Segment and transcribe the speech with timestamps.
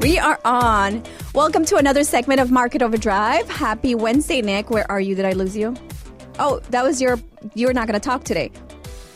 [0.00, 1.02] We are on.
[1.34, 3.48] Welcome to another segment of Market Overdrive.
[3.48, 4.70] Happy Wednesday, Nick.
[4.70, 5.16] Where are you?
[5.16, 5.74] Did I lose you?
[6.38, 7.18] Oh, that was your.
[7.54, 8.52] You're not going to talk today.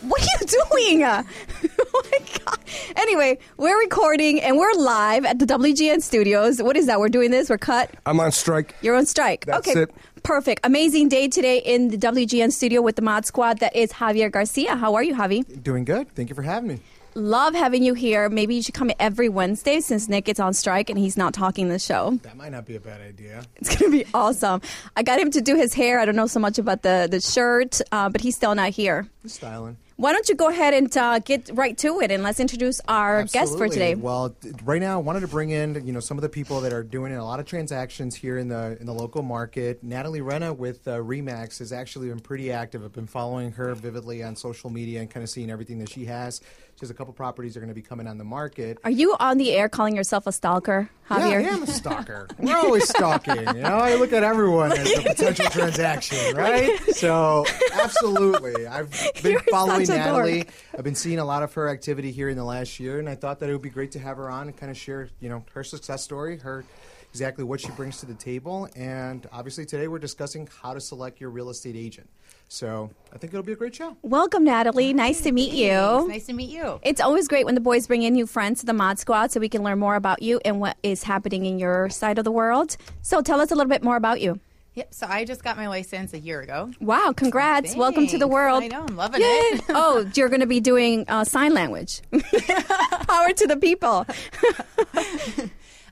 [0.02, 0.46] What are you
[0.98, 1.04] doing?
[1.04, 2.58] oh my god.
[2.96, 6.60] Anyway, we're recording and we're live at the WGN studios.
[6.60, 6.98] What is that?
[6.98, 7.48] We're doing this.
[7.48, 7.90] We're cut.
[8.04, 8.74] I'm on strike.
[8.82, 9.46] You're on strike.
[9.46, 9.82] That's okay.
[9.82, 9.94] it.
[10.24, 10.66] Perfect.
[10.66, 13.60] Amazing day today in the WGN studio with the Mod Squad.
[13.60, 14.74] That is Javier Garcia.
[14.74, 15.62] How are you, Javi?
[15.62, 16.12] Doing good.
[16.16, 16.80] Thank you for having me.
[17.14, 18.28] Love having you here.
[18.28, 21.68] Maybe you should come every Wednesday since Nick is on strike and he's not talking
[21.68, 22.18] the show.
[22.22, 23.44] That might not be a bad idea.
[23.56, 24.62] It's going to be awesome.
[24.96, 26.00] I got him to do his hair.
[26.00, 29.06] I don't know so much about the, the shirt, uh, but he's still not here.
[29.22, 29.76] He's styling.
[29.96, 33.22] Why don't you go ahead and uh, get right to it and let's introduce our
[33.24, 33.94] guest for today.
[33.94, 34.34] Well,
[34.64, 36.82] right now, I wanted to bring in you know some of the people that are
[36.82, 39.84] doing a lot of transactions here in the in the local market.
[39.84, 42.84] Natalie Renna with uh, Remax has actually been pretty active.
[42.84, 46.06] I've been following her vividly on social media and kind of seeing everything that she
[46.06, 46.40] has.
[46.82, 48.76] She has a couple properties that are going to be coming on the market.
[48.82, 51.40] Are you on the air calling yourself a stalker, Javier?
[51.40, 52.26] Yeah, I am a stalker.
[52.40, 53.36] We're always stalking.
[53.36, 56.76] You know, I look at everyone as a potential transaction, right?
[56.96, 58.66] So, absolutely.
[58.66, 58.90] I've
[59.22, 60.26] been You're following such a dork.
[60.26, 60.44] Natalie.
[60.76, 63.14] I've been seeing a lot of her activity here in the last year, and I
[63.14, 65.28] thought that it would be great to have her on and kind of share, you
[65.28, 66.64] know, her success story, her
[67.12, 71.20] exactly what she brings to the table, and obviously today we're discussing how to select
[71.20, 72.08] your real estate agent.
[72.52, 73.96] So, I think it'll be a great show.
[74.02, 74.92] Welcome, Natalie.
[74.92, 75.70] Nice to meet you.
[75.70, 76.80] It's nice to meet you.
[76.82, 79.40] It's always great when the boys bring in new friends to the Mod Squad so
[79.40, 82.30] we can learn more about you and what is happening in your side of the
[82.30, 82.76] world.
[83.00, 84.38] So tell us a little bit more about you.
[84.74, 84.92] Yep.
[84.92, 86.70] So I just got my license a year ago.
[86.78, 87.74] Wow, congrats.
[87.74, 88.64] Welcome to the world.
[88.64, 88.84] I know.
[88.86, 89.26] I'm loving Yay.
[89.26, 89.64] it.
[89.70, 92.02] oh, you're going to be doing uh, sign language.
[92.12, 94.06] Power to the people.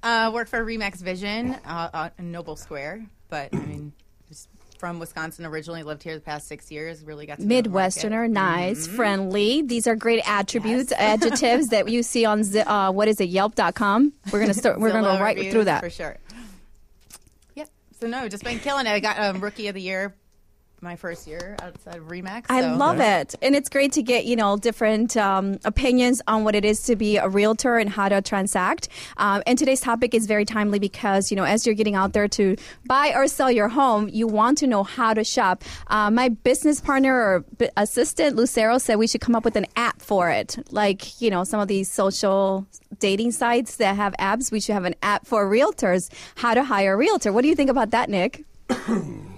[0.03, 4.10] Uh, work for Remax Vision uh, uh, in Noble Square, but I mean, just
[4.81, 5.83] from Wisconsin originally.
[5.83, 7.05] Lived here the past six years.
[7.05, 9.63] Really got to know the Midwesterner, nice, friendly.
[9.63, 14.13] These are great attributes, adjectives that you see on Z- uh, what is it, Yelp.com.
[14.33, 14.81] We're gonna start.
[14.81, 15.83] We're gonna go right through that.
[15.85, 16.17] for sure.
[17.55, 17.69] Yep.
[18.01, 18.91] So no, just been killing it.
[18.91, 20.15] I got um, Rookie of the Year
[20.83, 22.47] my first year outside of Remax.
[22.49, 26.55] I love it, and it's great to get you know different um, opinions on what
[26.55, 28.89] it is to be a realtor and how to transact.
[29.17, 32.29] Um, and today's topic is very timely because you know as you're getting out there
[32.29, 35.65] to buy or sell your home, you want to know how to shop.
[35.89, 39.67] Uh, my business partner or b- assistant Lucero said we should come up with an
[39.77, 42.67] app for it, like you know some of these social
[42.99, 44.51] dating sites that have apps.
[44.51, 47.33] We should have an app for realtors how to hire a realtor.
[47.33, 48.45] What do you think about that, Nick?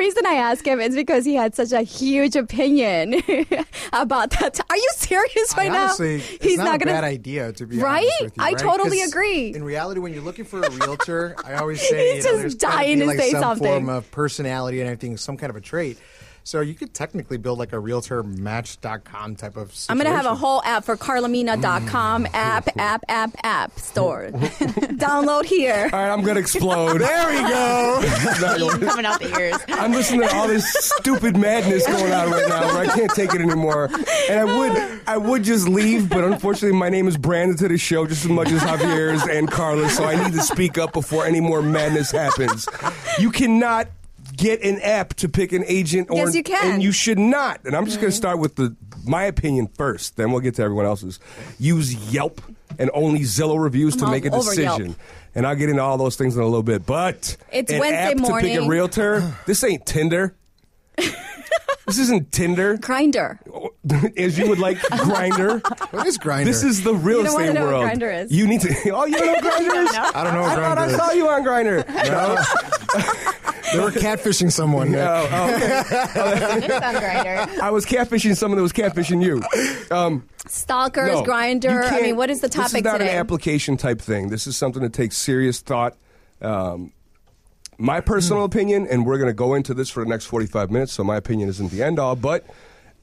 [0.00, 3.14] Reason I ask him is because he had such a huge opinion
[3.92, 4.58] about that.
[4.70, 5.84] Are you serious right I now?
[5.84, 6.92] honestly, it's not, a gonna.
[6.92, 7.98] bad idea to be Right?
[8.04, 8.58] honest with you, I right?
[8.58, 9.54] totally agree.
[9.54, 12.58] In reality, when you're looking for a realtor, I always say He's you know, just
[12.58, 13.66] dying to like say some something.
[13.68, 15.98] form of personality and everything, some kind of a trait.
[16.44, 19.74] So you could technically build like a realtormatch.com type of.
[19.74, 19.86] Situation.
[19.88, 22.34] I'm gonna have a whole app for Carlamina.com mm.
[22.34, 24.30] app, app, app, app store.
[24.32, 25.90] Download here.
[25.92, 27.00] All right, I'm gonna explode.
[27.10, 28.00] There we go.
[28.86, 29.56] Coming out the ears.
[29.68, 33.34] I'm listening to all this stupid madness going on right now where I can't take
[33.34, 33.90] it anymore.
[34.28, 37.78] And I would I would just leave, but unfortunately my name is branded to the
[37.78, 41.26] show just as much as Javier's and Carlos, so I need to speak up before
[41.26, 42.68] any more madness happens.
[43.18, 43.88] You cannot
[44.40, 46.72] get an app to pick an agent or Yes, you can.
[46.74, 47.60] and you should not.
[47.64, 48.16] And I'm just gonna mm.
[48.16, 48.74] start with the
[49.06, 51.20] my opinion first, then we'll get to everyone else's.
[51.58, 52.40] Use Yelp
[52.78, 54.78] and only Zillow reviews to I'm make a all over Yelp.
[54.78, 54.96] decision.
[55.34, 56.84] And I'll get into all those things in a little bit.
[56.86, 58.28] But It's an Wednesday app to pick a
[58.58, 58.68] morning.
[58.68, 59.32] realtor.
[59.46, 60.34] This ain't Tinder.
[60.96, 63.38] this isn't Tinder, Grindr.
[64.18, 65.62] as you would like Grindr.
[65.92, 66.44] what is Grindr?
[66.44, 67.84] This is the real You don't wanna estate know world.
[67.90, 68.32] Grindr is.
[68.32, 68.90] You need to.
[68.90, 69.96] Oh, you don't know what Grindr is?
[70.14, 70.42] I don't know.
[70.42, 71.86] I What thought I saw you on Grindr.
[71.88, 72.36] No.
[73.72, 74.94] They were catfishing someone.
[74.94, 75.82] Oh, oh, okay.
[76.64, 77.58] It's on Grindr.
[77.60, 79.42] I was catfishing someone that was catfishing you.
[79.94, 81.64] Um, Stalkers, no, Grindr.
[81.70, 83.10] you I can't- mean, what is the topic This is topic not today?
[83.12, 84.28] an application type thing.
[84.30, 85.96] This is something that takes serious thought.
[86.42, 86.92] Um,
[87.78, 90.92] my personal opinion, and we're going to go into this for the next 45 minutes,
[90.92, 92.44] so my opinion isn't the end all, but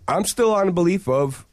[0.08, 1.46] I'm still on the belief of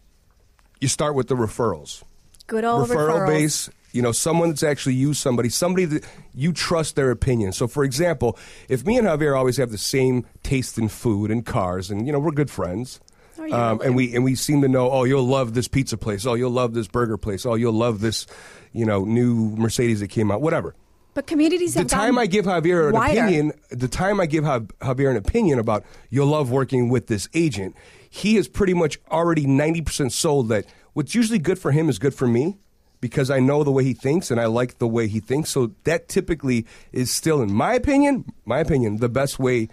[0.80, 2.02] you start with the referrals.
[2.46, 3.26] Good old referral referrals.
[3.26, 6.04] base, you know, someone that's actually used somebody, somebody that
[6.34, 7.52] you trust their opinion.
[7.52, 8.36] So, for example,
[8.68, 12.12] if me and Javier always have the same taste in food and cars, and you
[12.12, 13.00] know, we're good friends.
[13.38, 14.90] You Um, and we and we seem to know.
[14.90, 16.26] Oh, you'll love this pizza place.
[16.26, 17.46] Oh, you'll love this burger place.
[17.46, 18.26] Oh, you'll love this,
[18.72, 20.42] you know, new Mercedes that came out.
[20.42, 20.74] Whatever.
[21.14, 23.20] But communities The time I give Javier an wider.
[23.20, 27.76] opinion, the time I give Javier an opinion about you'll love working with this agent,
[28.10, 32.00] he is pretty much already ninety percent sold that what's usually good for him is
[32.00, 32.56] good for me
[33.04, 35.50] because I know the way he thinks and I like the way he thinks.
[35.50, 39.68] So that typically is still, in my opinion, my opinion, the best way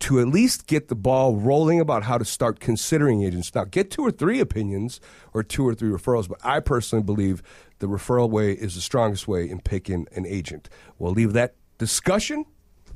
[0.00, 3.54] to at least get the ball rolling about how to start considering agents.
[3.54, 5.00] Now, get two or three opinions
[5.32, 7.42] or two or three referrals, but I personally believe
[7.78, 10.68] the referral way is the strongest way in picking an agent.
[10.98, 12.44] We'll leave that discussion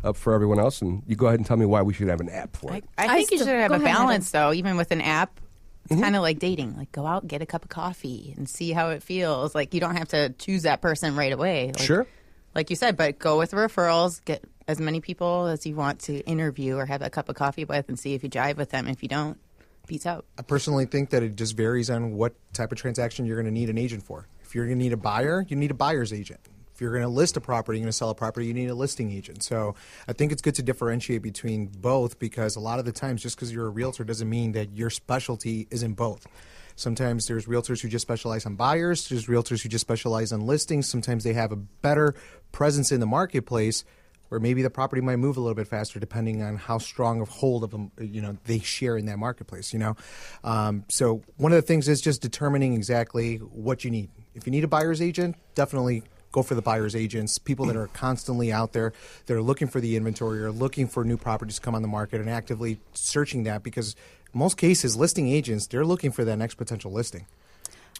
[0.05, 2.21] up for everyone else, and you go ahead and tell me why we should have
[2.21, 2.85] an app for it.
[2.99, 4.53] I I think you still- should have go a ahead, balance, though.
[4.53, 5.41] Even with an app,
[5.85, 6.03] it's Mm-hmm.
[6.03, 6.77] kind of like dating.
[6.77, 9.55] Like, go out, get a cup of coffee, and see how it feels.
[9.55, 11.67] Like, you don't have to choose that person right away.
[11.69, 12.07] Like, Sure.
[12.55, 14.25] Like you said, but go with referrals.
[14.25, 17.65] Get as many people as you want to interview or have a cup of coffee
[17.65, 18.89] with, and see if you jive with them.
[18.89, 19.39] If you don't,
[19.87, 20.25] peace out.
[20.39, 23.53] I personally think that it just varies on what type of transaction you're going to
[23.53, 24.27] need an agent for.
[24.43, 26.41] If you're going to need a buyer, you need a buyer's agent.
[26.81, 28.71] If you're going to list a property, you're going to sell a property, you need
[28.71, 29.43] a listing agent.
[29.43, 29.75] So
[30.09, 33.37] I think it's good to differentiate between both because a lot of the times, just
[33.37, 36.27] because you're a realtor doesn't mean that your specialty is in both.
[36.77, 40.89] Sometimes there's realtors who just specialize on buyers, there's realtors who just specialize on listings.
[40.89, 42.15] Sometimes they have a better
[42.51, 43.85] presence in the marketplace
[44.31, 47.29] where maybe the property might move a little bit faster depending on how strong of
[47.29, 49.97] hold of them you know they share in that marketplace you know
[50.45, 54.53] um, so one of the things is just determining exactly what you need if you
[54.53, 58.73] need a buyer's agent definitely go for the buyer's agents people that are constantly out
[58.73, 58.93] there
[59.27, 61.89] that are looking for the inventory or looking for new properties to come on the
[61.89, 63.97] market and actively searching that because
[64.33, 67.27] most cases listing agents they're looking for that next potential listing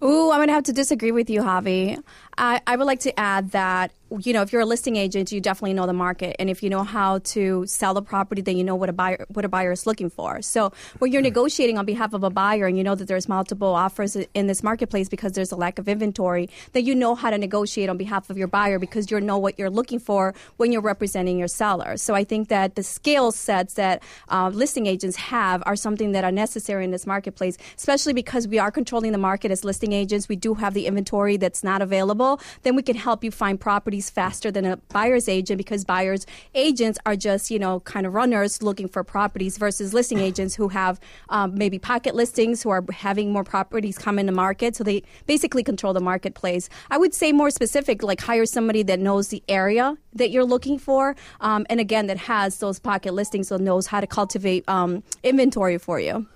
[0.03, 2.03] Ooh, I'm going to have to disagree with you, Javi.
[2.39, 5.41] I, I would like to add that, you know, if you're a listing agent, you
[5.41, 6.35] definitely know the market.
[6.39, 9.25] And if you know how to sell the property, then you know what a buyer,
[9.29, 10.43] what a buyer is looking for.
[10.43, 13.69] So when you're negotiating on behalf of a buyer and you know that there's multiple
[13.69, 17.39] offers in this marketplace because there's a lack of inventory, then you know how to
[17.39, 20.81] negotiate on behalf of your buyer because you know what you're looking for when you're
[20.81, 21.97] representing your seller.
[21.97, 26.25] So I think that the skill sets that uh, listing agents have are something that
[26.25, 30.29] are necessary in this marketplace, especially because we are controlling the market as listing agents.
[30.29, 32.41] We do have the inventory that's not available.
[32.63, 36.25] Then we can help you find properties faster than a buyer's agent because buyer's
[36.55, 40.69] agents are just, you know, kind of runners looking for properties versus listing agents who
[40.69, 44.77] have um, maybe pocket listings who are having more properties come in the market.
[44.77, 46.69] So they basically control the marketplace.
[46.91, 50.79] I would say more specific, like hire somebody that knows the area that you're looking
[50.79, 51.17] for.
[51.41, 55.77] Um, and again, that has those pocket listings, so knows how to cultivate um, inventory
[55.79, 56.27] for you.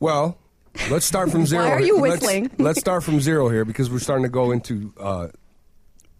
[0.00, 0.38] Well,
[0.90, 1.64] let's start from zero.
[1.64, 2.50] Why are you Let's- whistling?
[2.58, 5.28] Let's, start from zero here because we're starting to go into uh,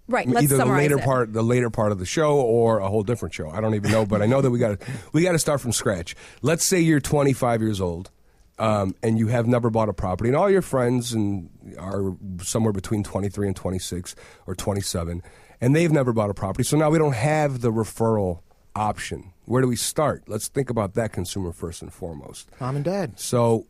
[0.07, 0.29] Right.
[0.29, 1.05] Let's either the later it.
[1.05, 3.49] part, the later part of the show, or a whole different show.
[3.49, 5.61] I don't even know, but I know that we got to we got to start
[5.61, 6.15] from scratch.
[6.43, 8.11] Let's say you're 25 years old.
[8.57, 12.73] Um, and you have never bought a property, and all your friends and are somewhere
[12.73, 14.15] between 23 and 26
[14.47, 15.25] or 27,
[15.61, 16.63] and they've never bought a property.
[16.63, 18.43] So now we don't have the referral
[18.77, 19.33] option.
[19.47, 20.29] Where do we start?
[20.29, 22.49] Let's think about that consumer first and foremost.
[22.61, 23.67] mom and dad So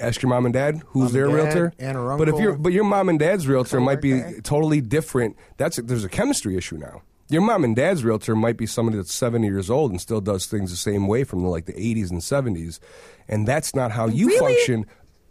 [0.00, 1.72] ask your mom and dad who's Mom their and dad, realtor.
[1.78, 2.40] aunt or But if uncle.
[2.40, 4.36] you're but your mom and dad's realtor might be Coworker.
[4.36, 4.40] Eh?
[4.42, 5.36] totally different.
[5.56, 7.02] That's there's a chemistry issue now.
[7.28, 10.44] Your mom and dad's realtor might be somebody that's 70 years old and still does
[10.46, 12.78] things the same way from the, like the 80s and 70s,
[13.26, 14.54] and that's not how you Really?
[14.54, 14.86] function.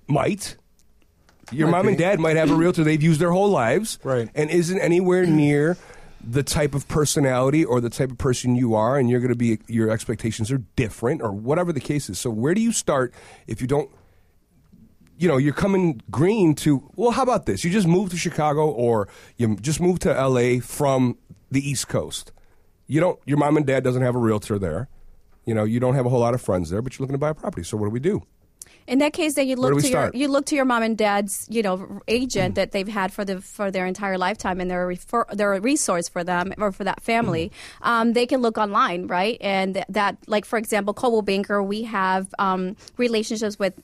[0.08, 0.58] Might
[1.52, 4.30] your Might mom and dad might have a realtor they've used their whole lives, Right.
[4.34, 5.78] and isn't anywhere near
[6.24, 9.36] the type of personality or the type of person you are, and you're going to
[9.36, 12.18] be your expectations are different, or whatever the case is.
[12.20, 13.14] So where do you start
[13.48, 13.90] if you don't?
[15.22, 16.90] You know, you're coming green to.
[16.96, 17.64] Well, how about this?
[17.64, 19.08] You just moved to Chicago, or
[19.38, 20.60] you just moved to L.A.
[20.60, 21.16] from
[21.52, 22.32] the East Coast.
[22.88, 23.20] You don't.
[23.28, 24.90] Your mom and dad doesn't have a realtor there.
[25.46, 27.20] You know, you don't have a whole lot of friends there, but you're looking to
[27.20, 27.62] buy a property.
[27.62, 28.24] So what do we do?
[28.88, 31.46] In that case, then you look to your you look to your mom and dad's
[31.52, 34.88] you know agent that they've had for the for their entire lifetime, and they're a
[34.88, 37.52] refer, they're a resource for them or for that family.
[37.84, 39.38] Um, they can look online, right?
[39.40, 43.80] And that, like for example, Coldwell Banker, we have um, relationships with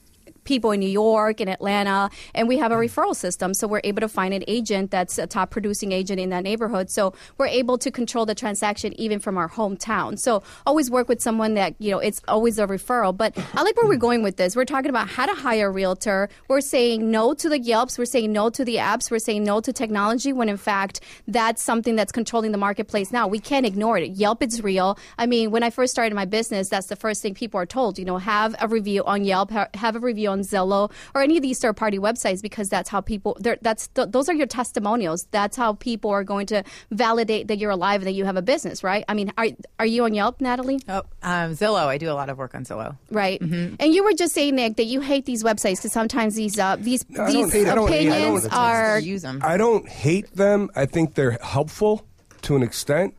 [0.48, 3.54] people in New York and Atlanta, and we have a referral system.
[3.54, 6.90] So we're able to find an agent that's a top producing agent in that neighborhood.
[6.90, 10.18] So we're able to control the transaction even from our hometown.
[10.18, 13.16] So always work with someone that, you know, it's always a referral.
[13.16, 14.56] But I like where we're going with this.
[14.56, 16.30] We're talking about how to hire a realtor.
[16.48, 17.98] We're saying no to the Yelps.
[17.98, 19.12] We're saying no to the apps.
[19.12, 23.28] We're saying no to technology when in fact that's something that's controlling the marketplace now.
[23.28, 24.12] We can't ignore it.
[24.12, 24.98] Yelp is real.
[25.18, 28.00] I mean, when I first started my business, that's the first thing people are told,
[28.00, 31.42] you know, have a review on Yelp, have a review on Zillow or any of
[31.44, 35.28] these third party websites because that's how people they're- that's th- those are your testimonials.
[35.32, 38.42] That's how people are going to validate that you're alive and that you have a
[38.42, 39.04] business, right?
[39.08, 39.48] I mean, are
[39.80, 40.80] are you on Yelp, Natalie?
[40.88, 41.86] Oh, um, Zillow.
[41.88, 42.98] I do a lot of work on Zillow.
[43.12, 43.40] Right.
[43.42, 43.76] Mm-hmm.
[43.80, 46.76] And you were just saying, Nick, that you hate these websites because sometimes these uh,
[46.80, 49.42] these I don't these hate- I don't hate- I opinions don't- are use them.
[49.44, 50.70] I don't hate them.
[50.76, 52.06] I think they're helpful
[52.44, 53.14] to an extent,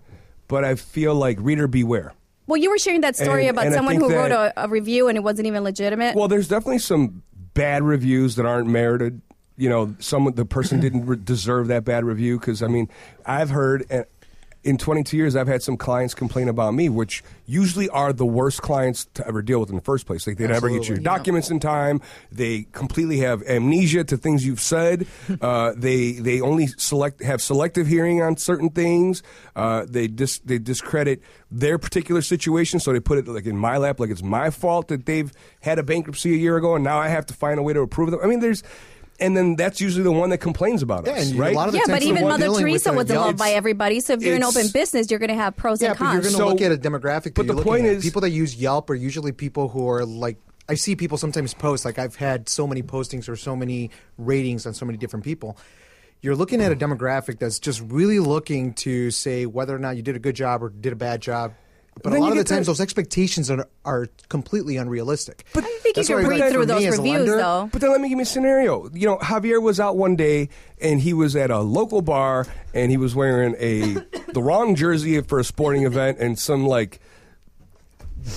[0.48, 2.12] but I feel like reader beware.
[2.48, 5.06] Well, you were sharing that story And- about and someone who wrote a, a review
[5.08, 6.16] and it wasn't even legitimate.
[6.16, 7.22] Well, there's definitely some
[7.54, 9.20] bad reviews that aren't merited.
[9.56, 12.88] You know, someone the person didn't re- deserve that bad review because I mean,
[13.26, 14.06] I've heard and
[14.68, 18.60] in 22 years, I've had some clients complain about me, which usually are the worst
[18.60, 20.26] clients to ever deal with in the first place.
[20.26, 21.04] Like they never get your Absolutely.
[21.04, 22.02] documents in time.
[22.30, 25.06] They completely have amnesia to things you've said.
[25.40, 29.22] uh, they they only select have selective hearing on certain things.
[29.56, 33.78] Uh, they dis, they discredit their particular situation, so they put it like in my
[33.78, 35.32] lap, like it's my fault that they've
[35.62, 37.80] had a bankruptcy a year ago, and now I have to find a way to
[37.80, 38.20] approve them.
[38.22, 38.62] I mean, there's.
[39.20, 41.54] And then that's usually the one that complains about Yeah, us, and a right?
[41.54, 43.98] lot of the Yeah, but even Mother Teresa wasn't loved by everybody.
[43.98, 46.20] So if you're an open business, you're going to have pros Yeah, and but you're
[46.22, 47.34] going to So- look at a demographic.
[47.34, 47.96] but the point at.
[47.96, 50.38] is- people that use Yelp are usually people who are like.
[50.70, 54.66] I see people sometimes post like I've had so many postings or so many ratings
[54.66, 55.56] on so many different people.
[56.20, 60.02] You're looking at a demographic that's just really looking to say whether or not you
[60.02, 61.54] did a good job or did a bad job.
[62.02, 65.44] But then a lot of the times, the- those expectations are, are completely unrealistic.
[65.52, 67.02] But I think That's you why, can like, read through for me those as a
[67.02, 67.68] reviews, lender- though.
[67.72, 68.90] But then let me give you a scenario.
[68.92, 70.48] You know, Javier was out one day
[70.80, 73.94] and he was at a local bar and he was wearing a
[74.32, 77.00] the wrong jersey for a sporting event and some like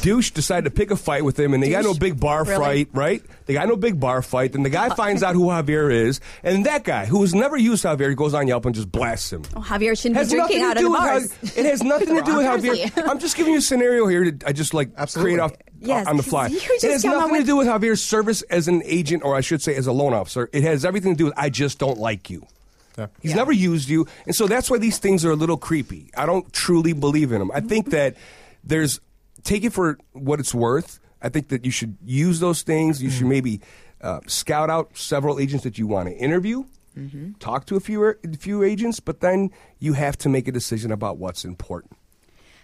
[0.02, 2.86] douche decided to pick a fight with him and they got no big bar Really?
[2.86, 3.22] fight, right?
[3.46, 4.54] They got no big bar fight.
[4.54, 4.96] Then the guy oh.
[4.96, 8.48] finds out who Javier is and that guy who has never used Javier goes on
[8.48, 9.44] Yelp and just blasts him.
[9.56, 11.32] Oh, Javier shouldn't Has be drinking out of the bars.
[11.34, 13.08] how, it has nothing to do with Javier.
[13.10, 14.32] I'm just giving you a scenario here.
[14.32, 15.34] To, I just like Absolutely.
[15.34, 16.46] create off uh, Yes, on the 'cause fly.
[16.52, 19.42] It has come up nothing to do with Javier's service as an agent, or I
[19.42, 20.48] should say, as a loan officer.
[20.54, 22.46] It has everything to do with I just don't like you.
[22.98, 23.08] Yeah.
[23.22, 26.12] He's never used you, and so that's why these things are a little creepy.
[26.16, 27.50] I don't truly believe in them.
[27.52, 28.16] I think that
[28.64, 29.00] there's
[29.44, 31.00] take it for what it's worth.
[31.22, 33.02] I think that you should use those things.
[33.02, 33.62] You should maybe
[34.02, 36.64] uh, scout out several agents that you want to interview,
[37.40, 40.92] talk to a few a few agents, but then you have to make a decision
[40.92, 41.94] about what's important.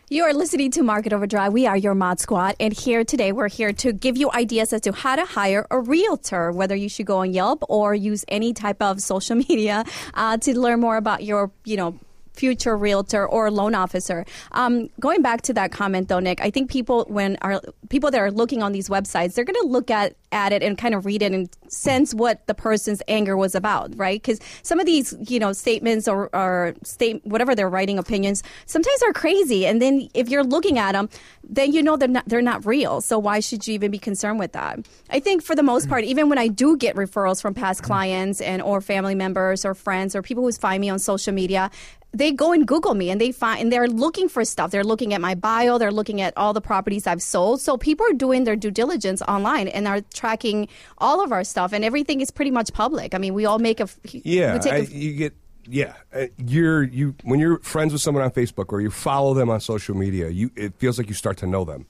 [0.10, 1.52] You are listening to Market Overdrive.
[1.52, 4.82] We are your mod squad, and here today we're here to give you ideas as
[4.82, 8.54] to how to hire a realtor, whether you should go on Yelp or use any
[8.54, 12.00] type of social media uh, to learn more about your, you know,
[12.38, 14.26] future realtor or loan officer.
[14.52, 18.20] Um, going back to that comment though, Nick, I think people when are people that
[18.20, 21.06] are looking on these websites, they're going to look at at it and kind of
[21.06, 24.22] read it and sense what the person's anger was about, right?
[24.22, 29.02] Because some of these, you know, statements or, or state whatever they're writing opinions sometimes
[29.04, 31.10] are crazy, and then if you're looking at them,
[31.44, 33.02] then you know they're not they're not real.
[33.02, 34.80] So why should you even be concerned with that?
[35.10, 38.42] I think for the most part, even when I do get referrals from past clients
[38.42, 41.72] and or family members or friends or people who find me on social media,
[42.14, 44.72] they go and Google me and they find and they're looking for stuff.
[44.72, 45.78] They're looking at my bio.
[45.78, 47.62] They're looking at all the properties I've sold.
[47.62, 51.72] So people are doing their due diligence online and are tracking all of our stuff,
[51.74, 53.14] and everything is pretty much public.
[53.16, 55.34] I mean, we all make a Yeah, I, a- you get.
[55.70, 59.50] Yeah, uh, you're you when you're friends with someone on Facebook or you follow them
[59.50, 60.30] on social media.
[60.30, 61.88] You it feels like you start to know them,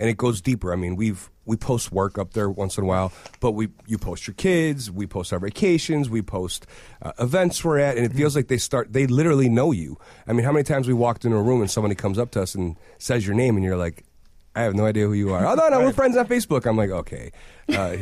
[0.00, 0.72] and it goes deeper.
[0.72, 3.98] I mean, we've we post work up there once in a while, but we you
[3.98, 6.66] post your kids, we post our vacations, we post
[7.02, 8.92] uh, events we're at, and it feels like they start.
[8.92, 9.96] They literally know you.
[10.26, 12.42] I mean, how many times we walked into a room and somebody comes up to
[12.42, 14.02] us and says your name, and you're like.
[14.60, 15.46] I have no idea who you are.
[15.46, 16.66] Oh no, no, we're friends on Facebook.
[16.66, 17.32] I'm like, okay,
[17.70, 17.96] uh,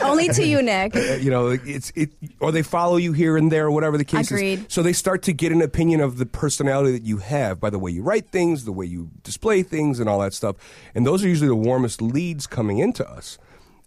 [0.02, 0.96] only to you, Nick.
[0.96, 4.04] uh, you know, it's it, or they follow you here and there, or whatever the
[4.04, 4.60] case Agreed.
[4.60, 4.66] is.
[4.70, 7.78] So they start to get an opinion of the personality that you have by the
[7.78, 10.56] way you write things, the way you display things, and all that stuff.
[10.94, 13.38] And those are usually the warmest leads coming into us.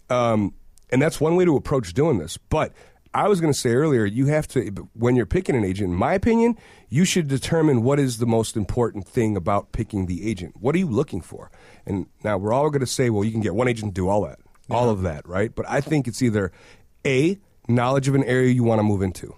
[0.08, 0.54] Um,
[0.90, 2.36] and that's one way to approach doing this.
[2.36, 2.72] But
[3.12, 5.96] I was going to say earlier, you have to, when you're picking an agent, in
[5.96, 6.56] my opinion,
[6.88, 10.54] you should determine what is the most important thing about picking the agent.
[10.60, 11.50] What are you looking for?
[11.86, 14.08] And now we're all going to say, well, you can get one agent to do
[14.08, 15.54] all that, all of that, right?
[15.54, 16.52] But I think it's either
[17.06, 19.34] A, knowledge of an area you want to move into.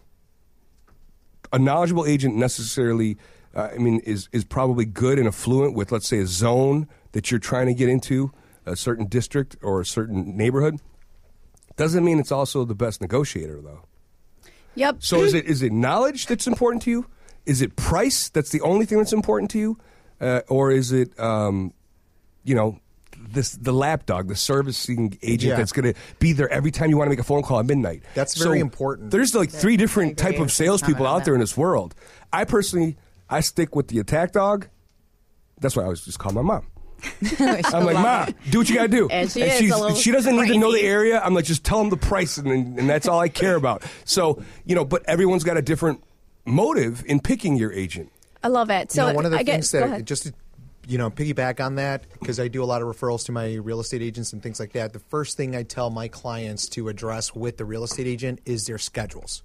[1.52, 3.18] A knowledgeable agent necessarily,
[3.54, 7.30] uh, I mean, is, is probably good and affluent with, let's say, a zone that
[7.30, 8.32] you're trying to get into,
[8.64, 10.80] a certain district or a certain neighborhood.
[11.76, 13.84] Doesn't mean it's also the best negotiator, though.
[14.74, 14.96] Yep.
[15.00, 17.06] So is it is it knowledge that's important to you?
[17.44, 19.78] Is it price that's the only thing that's important to you,
[20.20, 21.72] uh, or is it um,
[22.44, 22.78] you know
[23.30, 25.56] this the lapdog, the servicing agent Yeah.
[25.56, 27.66] that's going to be there every time you want to make a phone call at
[27.66, 28.02] midnight?
[28.14, 29.10] That's very important.
[29.10, 31.94] There's like three different type of with salespeople out there in this world.
[32.32, 32.96] I personally
[33.30, 34.68] I stick with the attack dog.
[35.60, 36.66] That's why I always just call my mom.
[37.40, 39.08] I'm like, Mom, do what you got to do.
[39.10, 41.20] And she is she's- she doesn't need to know the area.
[41.20, 43.82] I'm like, just tell them the price, and, and that's all I care about.
[44.04, 46.02] So, you know, but everyone's got a different
[46.44, 48.12] motive in picking your agent.
[48.42, 48.92] I love it.
[48.92, 50.34] So you know, one of the I things get, that just to,
[50.86, 53.80] you know piggyback on that because I do a lot of referrals to my real
[53.80, 54.92] estate agents and things like that.
[54.92, 58.66] The first thing I tell my clients to address with the real estate agent is
[58.66, 59.42] their schedules.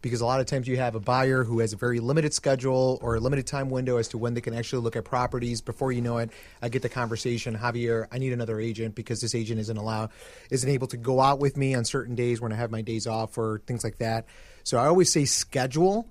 [0.00, 2.98] Because a lot of times you have a buyer who has a very limited schedule
[3.02, 5.60] or a limited time window as to when they can actually look at properties.
[5.60, 9.32] Before you know it, I get the conversation, Javier, I need another agent because this
[9.32, 10.10] agent isn't allowed,
[10.50, 13.06] isn't able to go out with me on certain days when I have my days
[13.06, 14.26] off or things like that.
[14.64, 16.08] So I always say schedule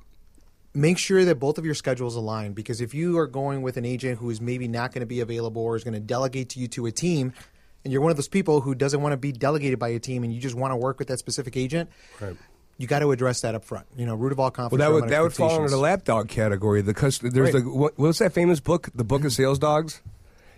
[0.73, 3.85] make sure that both of your schedules align because if you are going with an
[3.85, 6.59] agent who is maybe not going to be available or is going to delegate to
[6.59, 7.33] you to a team
[7.83, 10.23] and you're one of those people who doesn't want to be delegated by a team
[10.23, 11.89] and you just want to work with that specific agent
[12.21, 12.37] Right.
[12.77, 15.09] you got to address that up front you know root of all Well, that would
[15.09, 15.71] that would fall under expectations.
[15.71, 16.81] the lapdog category.
[16.81, 17.63] The cus- there's Right.
[17.63, 19.41] the what, what's that famous book, the Book of mm-hmm.
[19.43, 20.01] Sales Dogs?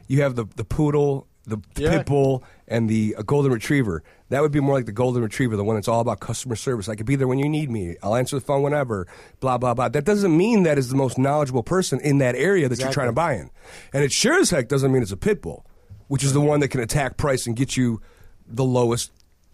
[0.07, 1.97] You have the the poodle, the Yeah.
[1.97, 4.01] pit bull, and the uh, golden retriever.
[4.29, 6.87] That would be more like the golden retriever, the one that's all about customer service.
[6.89, 7.97] I could be there when you need me.
[8.01, 9.07] I'll answer the phone whenever.
[9.41, 9.89] Blah blah blah.
[9.89, 13.09] That doesn't mean that is the most knowledgeable person in that area that you're trying
[13.09, 13.49] to buy in,
[13.93, 15.65] and it sure as heck doesn't mean it's a pit bull,
[16.07, 18.01] which is the one that can attack price and get you
[18.47, 19.11] the lowest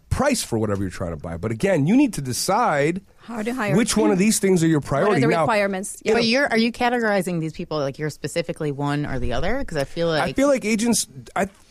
[0.09, 1.37] price for whatever you're trying to buy.
[1.37, 3.75] But again, you need to decide How to hire.
[3.75, 5.17] which one of these things are your What priority.
[5.23, 6.01] are the Now, requirements?
[6.03, 6.13] Yeah.
[6.13, 9.59] But you're are you categorizing these people like you're specifically one or the other?
[9.59, 11.68] Because I feel like I feel like agents, I you know what,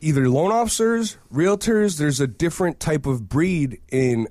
[0.00, 1.98] either loan officers, realtors.
[1.98, 4.28] There's a different type of breed in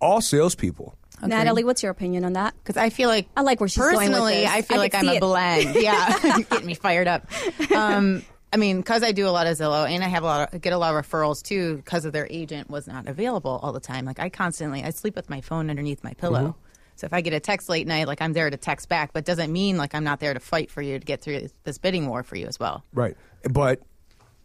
[0.00, 0.96] all salespeople.
[1.22, 2.54] Natalie, what's your opinion on that?
[2.62, 4.46] because I feel like I like where she's going personally.
[4.46, 5.20] I feel I like I'm a it.
[5.20, 5.74] blend.
[5.84, 6.18] Yeah,
[6.50, 7.26] getting me fired up.
[7.74, 10.54] Um, I mean, because I do a lot of Zillow and I have a lot
[10.54, 13.72] of, get a lot of referrals too because of their agent was not available all
[13.72, 14.04] the time.
[14.04, 16.40] Like I constantly, I sleep with my phone underneath my pillow.
[16.40, 16.58] Mm-hmm.
[16.96, 19.24] So if I get a text late night, like I'm there to text back, but
[19.24, 22.06] doesn't mean like I'm not there to fight for you to get through this bidding
[22.08, 22.84] war for you as well.
[22.92, 23.16] Right.
[23.50, 23.82] But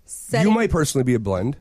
[0.09, 1.57] Setting- you might personally be a blend.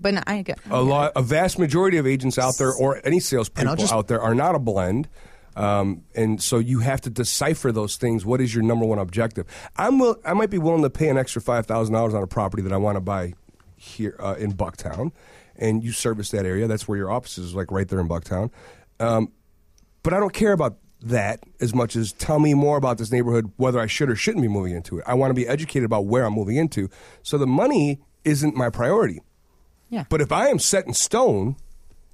[0.00, 3.20] But no, I get A lot, a vast majority of agents out there, or any
[3.20, 5.08] salespeople I'll just- out there, are not a blend.
[5.56, 8.24] Um, and so you have to decipher those things.
[8.24, 9.44] What is your number one objective?
[9.76, 12.28] I'm will, I might be willing to pay an extra five thousand dollars on a
[12.28, 13.34] property that I want to buy
[13.74, 15.10] here uh, in Bucktown,
[15.56, 16.68] and you service that area.
[16.68, 18.50] That's where your office is, like right there in Bucktown.
[19.00, 19.32] Um,
[20.04, 23.50] but I don't care about that as much as tell me more about this neighborhood,
[23.56, 25.04] whether I should or shouldn't be moving into it.
[25.06, 26.88] I want to be educated about where I'm moving into.
[27.22, 29.20] So the money isn't my priority.
[29.90, 30.04] yeah.
[30.08, 31.56] But if I am set in stone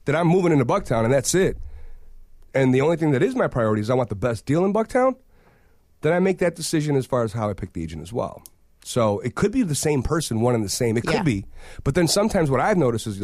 [0.05, 1.57] that I'm moving into Bucktown and that's it,
[2.55, 4.73] and the only thing that is my priority is I want the best deal in
[4.73, 5.17] Bucktown,
[6.03, 8.43] then I make that decision as far as how I pick the agent as well.
[8.85, 10.99] So it could be the same person, one and the same.
[10.99, 11.23] It could Yeah.
[11.23, 11.47] be,
[11.85, 13.23] but then sometimes what I've noticed is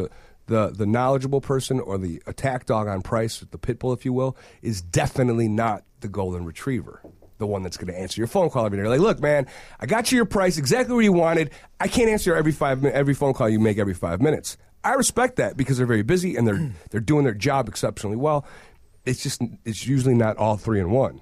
[0.50, 4.12] the, the knowledgeable person or the attack dog on price, the pit bull, if you
[4.12, 7.00] will, is definitely not the golden retriever.
[7.38, 8.86] The one that's going to answer your phone call every day.
[8.86, 9.46] Like, look, man,
[9.78, 11.52] I got you your price exactly where you wanted.
[11.78, 14.58] I can't answer every five every phone call you make every five minutes.
[14.82, 18.44] I respect that because they're very busy and they're they're doing their job exceptionally well.
[19.06, 21.20] It's just it's usually not all three in one.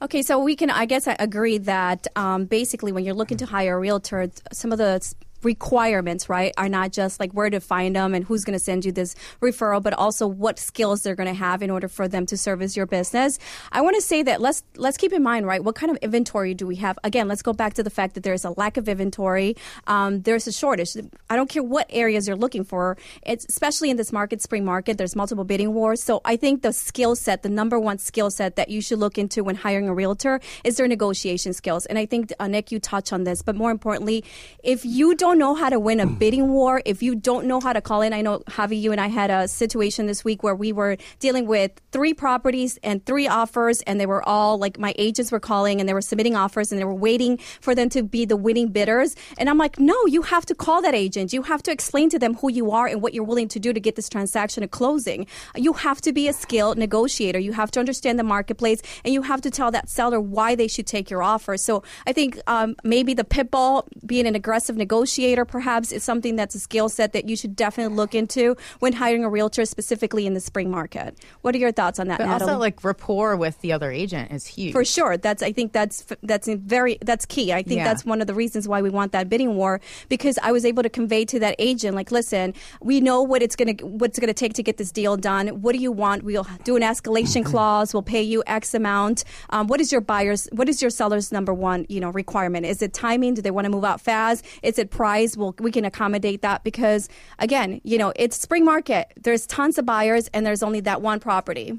[0.00, 3.46] Okay, so we can, I guess, I agree that um, basically when you're looking to
[3.46, 7.96] hire a realtor, some of the requirements, right, are not just like where to find
[7.96, 11.28] them and who's going to send you this referral, but also what skills they're going
[11.28, 13.38] to have in order for them to service your business.
[13.70, 16.54] I want to say that let's let's keep in mind, right, what kind of inventory
[16.54, 16.98] do we have?
[17.04, 19.56] Again, let's go back to the fact that there's a lack of inventory.
[19.86, 20.96] Um, there's a shortage.
[21.30, 22.96] I don't care what areas you're looking for.
[23.24, 24.98] It's especially in this market, spring market.
[24.98, 26.02] There's multiple bidding wars.
[26.02, 29.18] So I think the skill set, the number one skill set that you should look
[29.18, 31.86] into when hiring a realtor is their negotiation skills.
[31.86, 34.24] And I think uh, Nick, you touch on this, but more importantly,
[34.62, 37.72] if you don't know how to win a bidding war, if you don't know how
[37.72, 40.54] to call in, I know Javi, you and I had a situation this week where
[40.54, 44.94] we were dealing with three properties and three offers, and they were all like my
[44.98, 48.02] agents were calling and they were submitting offers and they were waiting for them to
[48.02, 49.14] be the winning bidders.
[49.38, 51.32] And I'm like, no, you have to call that agent.
[51.32, 53.72] You have to explain to them who you are and what you're willing to do
[53.72, 55.26] to get this transaction to closing.
[55.56, 57.38] You have to be a skilled negotiator.
[57.38, 60.68] You have to understand the marketplace and you have to tell that seller why they
[60.68, 61.56] should take your offer.
[61.56, 66.36] So I think um, maybe the pit bull, being an aggressive negotiator, perhaps, is something
[66.36, 70.26] that's a skill set that you should definitely look into when hiring a realtor, specifically
[70.26, 71.18] in the spring market.
[71.42, 72.50] What are your thoughts on that, But Natalie?
[72.52, 74.72] also, like rapport with the other agent is huge.
[74.72, 77.52] For sure, that's I think that's that's very that's key.
[77.52, 77.84] I think Yeah.
[77.84, 80.82] that's one of the reasons why we want that bidding war because I was able
[80.82, 84.54] to convey to that agent like, listen, we know what it's gonna what's gonna take
[84.54, 85.48] to get this deal done.
[85.62, 86.24] What do you want?
[86.24, 87.92] We'll do an escalation clause.
[87.94, 89.24] We'll pay you X amount.
[89.50, 90.48] Um, what is your buyer's?
[90.52, 92.66] What is your seller's number one you know requirement?
[92.66, 93.34] Is it timing?
[93.34, 94.44] Do they want to move out fast?
[94.62, 95.11] Is it price?
[95.36, 99.12] Well, we can accommodate that because again, you know, it's spring market.
[99.20, 101.78] There's tons of buyers and there's only that one property.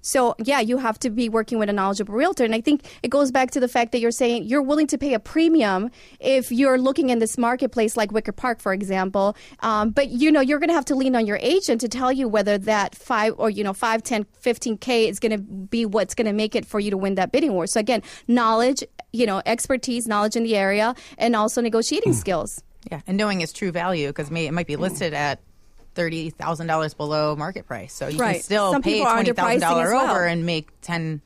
[0.00, 3.08] So yeah, you have to be working with a knowledgeable realtor, and I think it
[3.08, 6.52] goes back to the fact that you're saying you're willing to pay a premium if
[6.52, 9.36] you're looking in this marketplace like Wicker Park, for example.
[9.60, 12.12] Um, but you know you're going to have to lean on your agent to tell
[12.12, 15.84] you whether that five or you know five, ten, fifteen k is going to be
[15.84, 17.66] what's going to make it for you to win that bidding war.
[17.66, 22.62] So again, knowledge, you know, expertise, knowledge in the area, and also negotiating skills.
[22.90, 25.40] Yeah, and knowing its true value because it might be listed at
[25.94, 28.34] thirty thousand dollars below market price, so you Right.
[28.34, 30.10] can still Some pay twenty thousand dollars dollar well.
[30.10, 31.20] over and make ten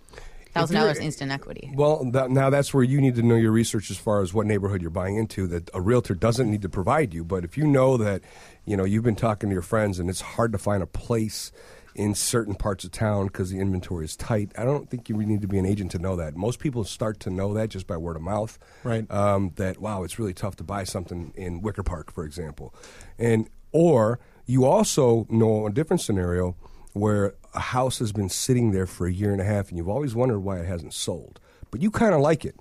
[0.53, 1.71] thousand dollars instant equity.
[1.75, 4.47] Well, that, now that's where you need to know your research as far as what
[4.47, 5.47] neighborhood you're buying into.
[5.47, 8.23] That a realtor doesn't need to provide you, but if you know that,
[8.67, 11.53] you know, you've been talking to your friends and it's hard to find a place
[11.95, 14.53] in certain parts of town because the inventory is tight.
[14.57, 16.37] I don't think you need to be an agent to know that.
[16.37, 18.59] Most people start to know that just by word of mouth.
[18.85, 19.11] Right.
[19.11, 22.75] Um, that wow, it's really tough to buy something in Wicker Park, for example,
[23.19, 26.57] and or you also know a different scenario
[26.93, 29.89] where a house has been sitting there for a year and a half, and you've
[29.89, 32.57] always wondered why it hasn't sold, but you kind of like it.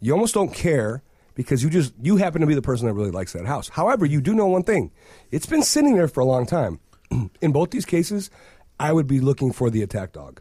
[0.00, 1.02] You almost don't care
[1.34, 3.68] because you just you happen to be the person that really likes that house.
[3.68, 4.90] However, you do know one thing:
[5.30, 6.80] it's been sitting there for a long time.
[7.40, 8.30] in both these cases,
[8.78, 10.40] I would be looking for the attack dog.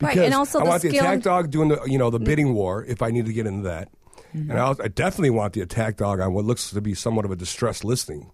[0.00, 2.18] Right, Because and also I the want the attack dog doing the you know the
[2.18, 2.24] mm-hmm.
[2.24, 3.90] bidding war if I need to get into that,
[4.34, 4.50] mm-hmm.
[4.50, 7.24] and I, also, I definitely want the attack dog on what looks to be somewhat
[7.24, 8.30] of a distressed listing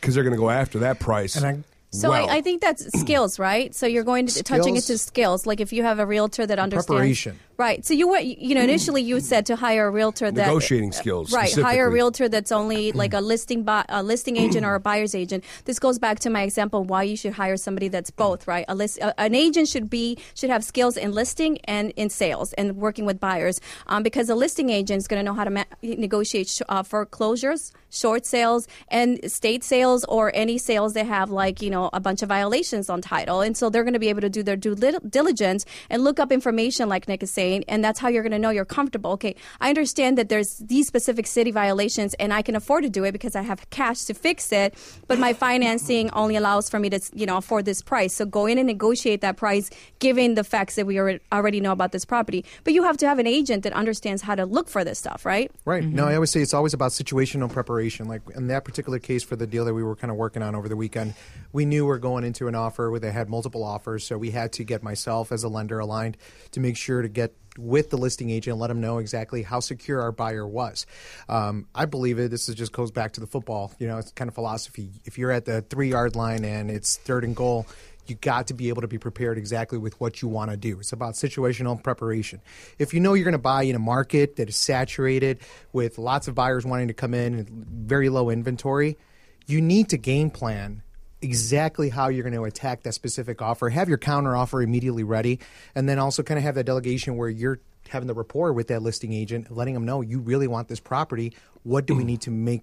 [0.00, 1.36] because they're going to go after that price.
[1.36, 2.28] And I- So well.
[2.28, 3.74] I, I think that's skills, right?
[3.74, 4.90] So you're going to touching Skills.
[4.90, 5.46] into skills.
[5.46, 7.38] Like if you have a realtor that understands preparation.
[7.56, 7.84] Right?
[7.84, 11.32] So you were, you know, initially you said to hire a realtor that Negotiating skills,
[11.32, 11.52] right?
[11.62, 15.14] Hire a realtor that's only like a listing, bu- a listing agent or a buyer's
[15.14, 15.44] agent.
[15.64, 18.64] This goes back to my example why you should hire somebody that's both, right?
[18.68, 22.52] A list, a, an agent should be should have skills in listing and in sales
[22.54, 25.50] and working with buyers, um, because a listing agent is going to know how to
[25.50, 31.30] ma- negotiate sh- uh, foreclosures, short sales, and state sales or any sales that have
[31.30, 34.08] like you know a bunch of violations on title, and so they're going to be
[34.08, 37.51] able to do their due lit- diligence and look up information like Nick is saying,
[37.68, 39.12] and that's how you're going to know you're comfortable.
[39.12, 43.04] Okay, I understand that there's these specific city violations, and I can afford to do
[43.04, 44.74] it because I have cash to fix it,
[45.06, 48.14] but my financing only allows for me to you know afford this price.
[48.14, 51.92] So go in and negotiate that price, given the facts that we already know about
[51.92, 52.44] this property.
[52.64, 55.24] But you have to have an agent that understands how to look for this stuff,
[55.24, 55.50] right?
[55.64, 55.82] Right.
[55.82, 55.96] Mm-hmm.
[55.96, 58.08] No, I always say it's always about situational preparation.
[58.08, 60.54] Like in that particular case for the deal that we were kind of working on
[60.54, 61.14] over the weekend,
[61.52, 64.30] we knew we are going into an offer where they had multiple offers, so we
[64.30, 66.16] had to get myself as a lender aligned
[66.52, 69.60] to make sure to get with the listing agent and let them know exactly how
[69.60, 70.86] secure our buyer was.
[71.28, 72.30] Um, I believe it.
[72.30, 73.72] This is just goes back to the football.
[73.78, 74.90] You know, it's kind of philosophy.
[75.04, 77.66] If you're at the three yard line and it's third and goal.
[78.08, 80.80] You got to be able to be prepared exactly with what you want to do.
[80.80, 82.40] It's about situational preparation.
[82.76, 85.38] If you know you're going to buy in a market that is saturated
[85.72, 88.98] with lots of buyers wanting to come in and very low inventory,
[89.46, 90.82] you need to game plan
[91.22, 93.68] exactly how you're going to attack that specific offer.
[93.70, 95.38] Have your counter offer immediately ready,
[95.74, 98.82] and then also kind of have that delegation where you're having the rapport with that
[98.82, 101.34] listing agent, letting them know you really want this property.
[101.62, 102.62] What do we need to make?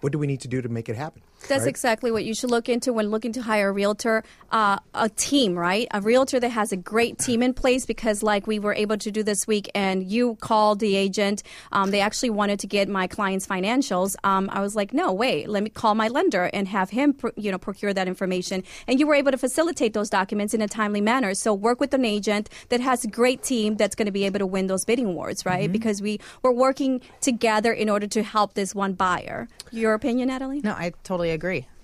[0.00, 1.22] What do we need to do to make it happen?
[1.48, 1.68] That's right?
[1.68, 4.24] exactly what you should look into when looking to hire a realtor.
[4.52, 5.88] Uh, a team, right?
[5.90, 9.10] A realtor that has a great team in place because, like we were able to
[9.10, 11.42] do this week, and you called the agent.
[11.72, 14.14] Um, they actually wanted to get my client's financials.
[14.22, 17.28] Um, I was like, no, wait, let me call my lender and have him, pr-
[17.36, 18.62] you know, procure that information.
[18.86, 21.34] And you were able to facilitate those documents in a timely manner.
[21.34, 24.38] So work with an agent that has a great team that's going to be able
[24.38, 25.70] to win those bidding awards, right?
[25.70, 29.48] Because we we're working together in order to help this one buyer.
[29.72, 30.60] Your opinion, Natalie?
[30.62, 31.35] No, I totally agree.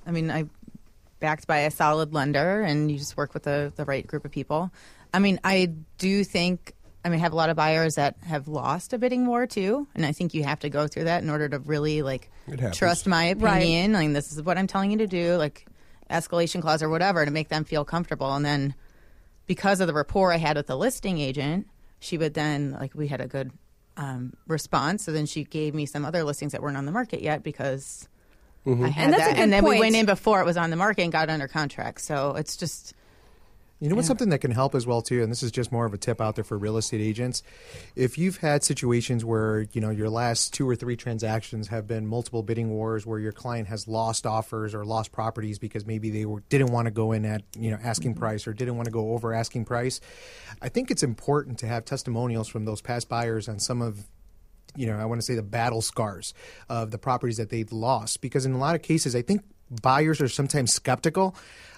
[0.07, 0.45] I mean, I
[1.21, 4.31] backed by a solid lender, and you just work with the the right group of
[4.31, 4.71] people.
[5.15, 6.73] I mean, I do think.
[7.05, 9.89] I mean, I have a lot of buyers that have lost a bidding war too,
[9.95, 12.31] and I think you have to go through that in order to really like
[12.73, 13.57] trust my Right.
[13.57, 13.93] opinion.
[13.93, 15.67] Like this is what I'm telling you to do, like
[16.09, 18.33] escalation clause or whatever, to make them feel comfortable.
[18.35, 18.75] And then
[19.47, 21.67] because of the rapport I had with the listing agent,
[21.99, 23.51] she would then like we had a good
[23.97, 25.05] um, response.
[25.05, 28.09] So then she gave me some other listings that weren't on the market yet because
[28.67, 28.85] Mm-hmm.
[28.85, 29.35] I had And that's a that.
[29.35, 29.75] good and then point.
[29.75, 32.01] we went in before it was on the market and got under contract.
[32.01, 32.95] So it's just
[33.81, 35.85] You know what's something that can help as well too, and this is just more
[35.85, 37.43] of a tip out there for real estate agents.
[37.97, 42.07] If you've had situations where you know your last two or three transactions have been
[42.07, 46.25] multiple bidding wars, where your client has lost offers or lost properties because maybe they
[46.25, 48.21] were, didn't want to go in at you know asking mm-hmm.
[48.21, 50.01] price or didn't want to go over asking price,
[50.61, 54.05] I think it's important to have testimonials from those past buyers on some of
[54.77, 56.35] you know, I want to say the battle scars
[56.69, 58.21] of the properties that they've lost.
[58.21, 61.35] Because in a lot of cases, I think buyers are sometimes skeptical.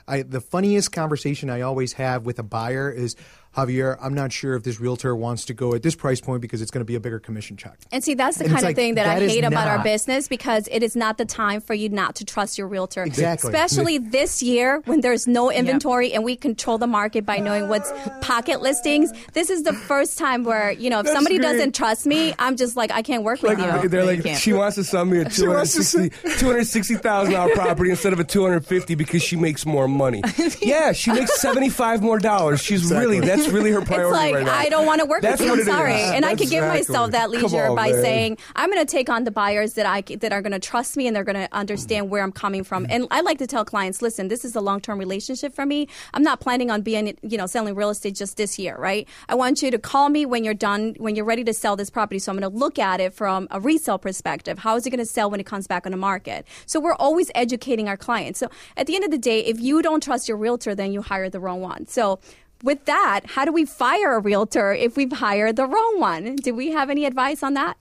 [0.07, 3.17] I, the funniest conversation I always have with a buyer is,
[3.57, 6.61] Javier, I'm not sure if this realtor wants to go at this price point because
[6.61, 7.79] it's going to be a bigger commission check.
[7.93, 9.83] And see, that's the And kind of like, thing that, that I hate about our
[9.83, 13.05] business because it is not the time for you not to trust your realtor.
[13.05, 13.49] Exactly.
[13.53, 17.93] Especially this year when there's no inventory and we control the market by knowing what's
[18.21, 19.13] pocket listings.
[19.33, 21.53] This is the first time where, you know, if That's somebody great.
[21.53, 23.65] doesn't trust me, I'm just like, I can't work with you.
[23.89, 26.11] they're No, you like, she wants to sell me a She wants 260
[26.45, 30.23] $260,000 property instead of a 250 because she makes more money.
[30.63, 32.61] yeah, she makes 75 more dollars.
[32.61, 33.21] She's Exactly.
[33.21, 34.67] really, that's That's really her priority it's like right.
[34.67, 35.53] I don't want to work That's with you.
[35.53, 35.67] I'm it is.
[35.67, 36.79] sorry, and I could give Exactly.
[36.79, 38.03] myself that leisure on, by man.
[38.03, 40.97] saying I'm going to take on the buyers that I that are going to trust
[40.97, 42.85] me and they're going to understand where I'm coming from.
[42.85, 42.93] Mm-hmm.
[42.93, 45.89] And I like to tell clients, listen, this is a long term relationship for me.
[46.13, 49.09] I'm not planning on being you know selling real estate just this year, right?
[49.29, 51.91] I want you to call me when you're done, when you're ready to sell this
[51.91, 52.19] property.
[52.19, 54.59] So I'm going to look at it from a resale perspective.
[54.59, 56.47] How is it going to sell when it comes back on the market?
[56.67, 58.39] So we're always educating our clients.
[58.39, 61.03] So at the end of the day, if you don't trust your realtor, then you
[61.03, 61.87] hire the wrong one.
[61.87, 62.21] So
[62.65, 66.37] with that, how do we fire a realtor if we've hired the wrong one?
[66.37, 67.77] Do we have any advice on that?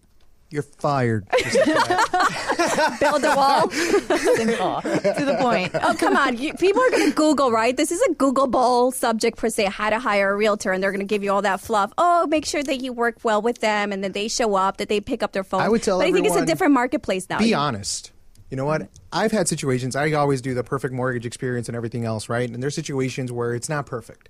[0.49, 1.27] You're fired.
[1.31, 3.69] Build a wall?
[3.71, 4.81] Simple.
[4.83, 5.71] to the point.
[5.73, 6.37] oh, come on.
[6.37, 7.75] You, people are going to Google, right?
[7.75, 10.91] This is a Google Googleable subject per se, how to hire a realtor, and they're
[10.91, 11.91] going to give you all that fluff.
[11.97, 14.89] Oh, make sure that you work well with them and that they show up, that
[14.89, 15.61] they pick up their phone.
[15.61, 17.39] I would tell But I think it's a different marketplace now.
[17.39, 18.11] Be honest.
[18.51, 18.89] You know what?
[19.11, 19.95] I've had situations.
[19.95, 22.47] I always do the perfect mortgage experience and everything else, right?
[22.47, 24.29] And there's situations where it's not perfect.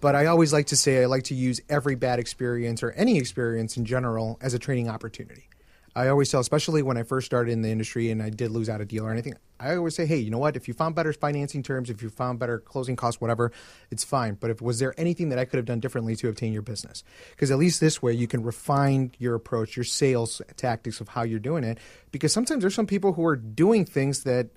[0.00, 3.18] But I always like to say I like to use every bad experience or any
[3.18, 5.48] experience in general as a training opportunity.
[5.94, 8.68] I always tell, especially when I first started in the industry and I did lose
[8.68, 10.54] out a deal or anything, I always say, hey, you know what?
[10.56, 13.50] If you found better financing terms, if you found better closing costs, whatever,
[13.90, 14.34] it's fine.
[14.34, 17.02] But if was there anything that I could have done differently to obtain your business?
[17.30, 21.24] Because at least this way you can refine your approach, your sales tactics of how
[21.24, 21.78] you're doing it.
[22.12, 24.50] Because sometimes there's some people who are doing things that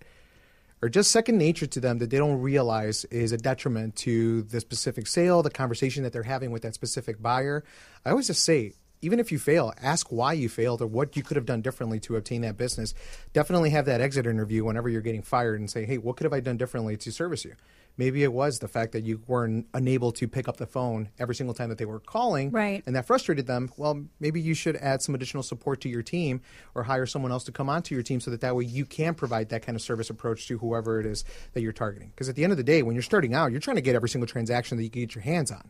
[0.83, 4.59] are just second nature to them that they don't realize is a detriment to the
[4.59, 7.63] specific sale, the conversation that they're having with that specific buyer.
[8.05, 11.23] I always just say, even if you fail, ask why you failed or what you
[11.23, 12.93] could have done differently to obtain that business.
[13.31, 16.33] Definitely have that exit interview whenever you're getting fired and say, hey, what could have
[16.33, 17.55] I done differently to service you?
[17.95, 21.35] Maybe it was the fact that you weren't unable to pick up the phone every
[21.35, 22.49] single time that they were calling.
[22.49, 22.81] Right.
[22.87, 23.69] And that frustrated them.
[23.77, 26.41] Well, maybe you should add some additional support to your team
[26.73, 29.13] or hire someone else to come onto your team so that that way you can
[29.13, 32.09] provide that kind of service approach to whoever it is that you're targeting.
[32.09, 33.95] Because at the end of the day, when you're starting out, you're trying to get
[33.95, 35.69] every single transaction that you can get your hands on.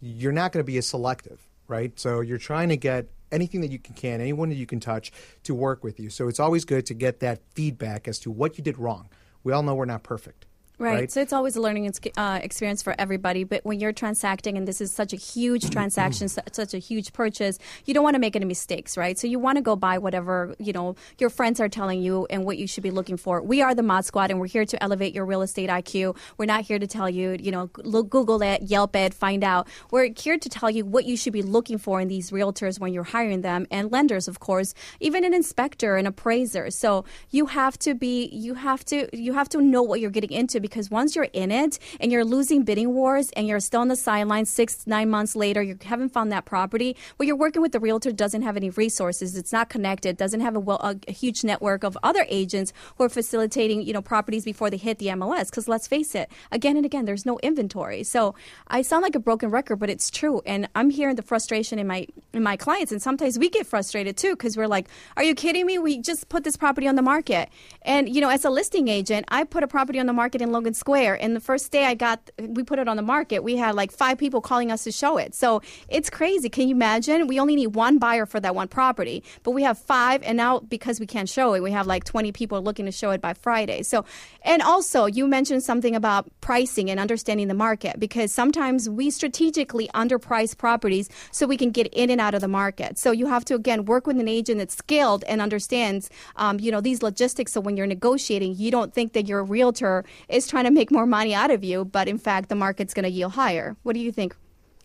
[0.00, 1.98] You're not going to be as selective, right?
[1.98, 5.12] So you're trying to get anything that you can, can, anyone that you can touch
[5.44, 6.10] to work with you.
[6.10, 9.08] So it's always good to get that feedback as to what you did wrong.
[9.42, 10.46] We all know we're not perfect.
[10.76, 11.10] Right.
[11.10, 13.44] So it's always a learning uh, experience for everybody.
[13.44, 17.12] But when you're transacting, and this is such a huge transaction, su- such a huge
[17.12, 19.16] purchase, you don't want to make any mistakes, right?
[19.16, 22.44] So you want to go buy whatever you know your friends are telling you and
[22.44, 23.40] what you should be looking for.
[23.40, 26.16] We are the Mod Squad, and we're here to elevate your real estate IQ.
[26.38, 29.68] We're not here to tell you, you know, look, Google it, Yelp it, find out.
[29.92, 32.92] We're here to tell you what you should be looking for in these realtors when
[32.92, 36.68] you're hiring them, and lenders, of course, even an inspector, an appraiser.
[36.70, 40.32] So you have to be, you have to, you have to know what you're getting
[40.32, 43.88] into because once you're in it and you're losing bidding wars and you're still on
[43.88, 47.72] the sidelines six, nine months later, you haven't found that property, well, you're working with
[47.72, 51.12] the realtor doesn't have any resources, it's not connected, doesn't have a, well, a, a
[51.12, 55.08] huge network of other agents who are facilitating, you know, properties before they hit the
[55.08, 55.50] MLS.
[55.50, 58.02] Because let's face it, again and again, there's no inventory.
[58.04, 58.34] So
[58.68, 61.86] I sound like a broken record, but it's true, and I'm hearing the frustration in
[61.86, 65.34] my in my clients, and sometimes we get frustrated too because we're like, "Are you
[65.34, 65.78] kidding me?
[65.78, 67.50] We just put this property on the market."
[67.82, 70.52] And you know, as a listing agent, I put a property on the market in
[70.54, 73.56] Logan Square, and the first day I got, we put it on the market, we
[73.56, 75.34] had like five people calling us to show it.
[75.34, 76.48] So it's crazy.
[76.48, 77.26] Can you imagine?
[77.26, 80.60] We only need one buyer for that one property, but we have five, and now
[80.60, 83.34] because we can't show it, we have like 20 people looking to show it by
[83.34, 83.82] Friday.
[83.82, 84.04] So,
[84.42, 89.88] and also you mentioned something about pricing and understanding the market because sometimes we strategically
[89.94, 92.96] underprice properties so we can get in and out of the market.
[92.98, 96.70] So you have to again work with an agent that's skilled and understands, um, you
[96.70, 97.52] know, these logistics.
[97.52, 101.06] So when you're negotiating, you don't think that your realtor is trying to make more
[101.06, 103.76] money out of you, but in fact the market's going to yield higher.
[103.82, 104.36] What do you think,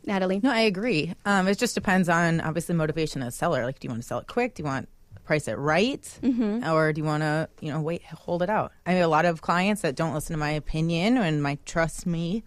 [0.05, 0.39] Natalie?
[0.43, 1.13] No, I agree.
[1.25, 3.65] Um, it just depends on obviously motivation of the seller.
[3.65, 4.55] Like, do you want to sell it quick?
[4.55, 6.67] Do you want to price it right, mm-hmm.
[6.69, 8.71] or do you want to you know wait, hold it out?
[8.85, 12.05] I have a lot of clients that don't listen to my opinion and might trust
[12.05, 12.43] me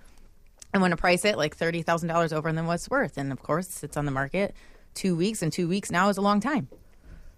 [0.74, 3.18] I want to price it like thirty thousand dollars over than what's worth.
[3.18, 4.54] And of course, it's on the market
[4.94, 6.68] two weeks, and two weeks now is a long time.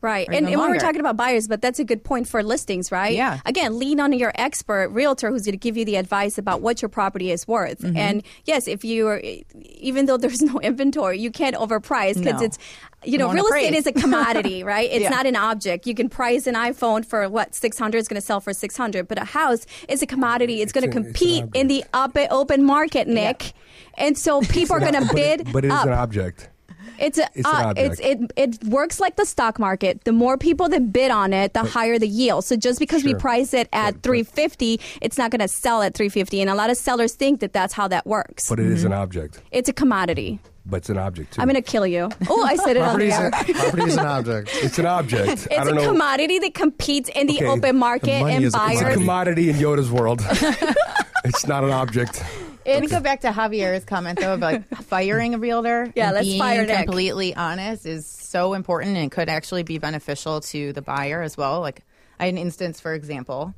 [0.05, 0.29] Right.
[0.29, 2.93] Or And, even and we're talking about buyers, but that's a good point for listings,
[2.93, 3.15] right?
[3.15, 3.41] Yeah.
[3.47, 6.83] Again, lean on your expert realtor who's going to give you the advice about what
[6.83, 7.79] your property is worth.
[7.81, 7.97] Mm-hmm.
[7.97, 9.23] And yes, if you are,
[9.65, 12.47] even though there's no inventory, you can't overprice because No.
[12.47, 12.59] it's,
[13.03, 14.91] you know, real estate is a commodity, right?
[14.93, 15.09] It's Yeah.
[15.09, 15.87] not an object.
[15.87, 19.19] You can price an iPhone for what, 600 is going to sell for 600, but
[19.19, 20.61] a house is a commodity.
[20.61, 23.43] It's going to an- it's an compete in the up open market, Nick.
[23.43, 24.07] Yeah.
[24.07, 25.87] And so people are going to bid But it is up.
[25.87, 26.51] an object.
[26.99, 30.05] It's a, It's an uh, it's it it works like the stock market.
[30.05, 32.45] The more people that bid on it, the higher the yield.
[32.45, 36.41] So just because we price it at 350, it's not going to sell at 350.
[36.41, 38.49] And a lot of sellers think that that's how that works.
[38.49, 39.41] But it is an object.
[39.51, 40.39] It's a commodity.
[40.67, 41.43] But it's an object too.
[41.43, 42.09] I'm going to kill you.
[42.31, 43.31] Oh, I said it on the air.
[43.31, 44.51] property is an object.
[44.63, 45.29] it's an object.
[45.29, 45.93] I It's don't a know.
[45.93, 47.47] commodity that competes in the Okay.
[47.47, 50.23] open market money and is a It's a commodity in Yoda's world.
[51.25, 52.23] it's not an object.
[52.67, 55.93] Let me go back to Javier's comment though about firing a realtor.
[55.97, 56.87] Yeah, let's being fire Nick.
[56.87, 61.61] completely honest is so important and could actually be beneficial to the buyer as well.
[61.61, 61.83] Like
[62.19, 63.55] I had an instance, for example,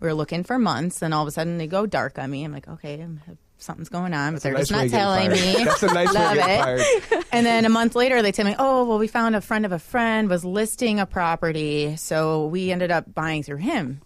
[0.00, 2.44] we were looking for months, and all of a sudden they go dark on me.
[2.44, 3.20] I'm like, okay, I'm,
[3.58, 5.58] something's going on, but they're nice just not telling fired.
[5.58, 5.64] me.
[5.64, 7.02] That's a nice way of Love getting it.
[7.02, 7.24] fired.
[7.32, 9.72] And then a month later, they tell me, oh, well, we found a friend of
[9.72, 14.00] a friend was listing a property, so we ended up buying through him.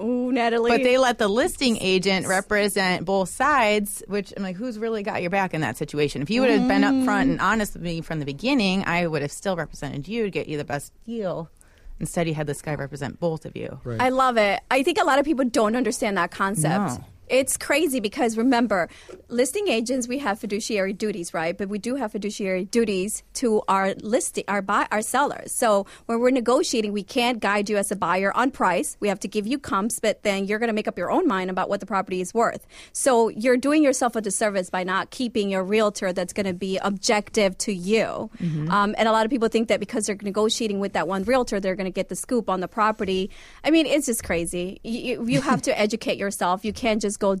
[0.00, 0.70] Ooh, Natalie.
[0.70, 5.20] But they let the listing agent represent both sides, which I'm like, who's really got
[5.20, 6.22] your back in that situation?
[6.22, 9.06] If you would have been up front and honest with me from the beginning, I
[9.06, 11.50] would have still represented you to get you the best deal.
[11.98, 13.78] Instead, you had this guy represent both of you.
[13.84, 14.00] Right.
[14.00, 14.60] I love it.
[14.70, 16.98] I think a lot of people don't understand that concept.
[16.98, 17.04] No.
[17.30, 18.88] It's crazy because remember,
[19.28, 21.56] listing agents we have fiduciary duties, right?
[21.56, 25.52] But we do have fiduciary duties to our listing our buy our sellers.
[25.52, 28.96] So when we're negotiating, we can't guide you as a buyer on price.
[28.98, 31.28] We have to give you comps, but then you're going to make up your own
[31.28, 32.66] mind about what the property is worth.
[32.92, 36.78] So you're doing yourself a disservice by not keeping your realtor that's going to be
[36.78, 38.28] objective to you.
[38.72, 41.60] Um, and a lot of people think that because they're negotiating with that one realtor,
[41.60, 43.30] they're going to get the scoop on the property.
[43.62, 44.80] I mean, it's just crazy.
[44.82, 46.64] You, you have to educate yourself.
[46.64, 47.36] You can't just go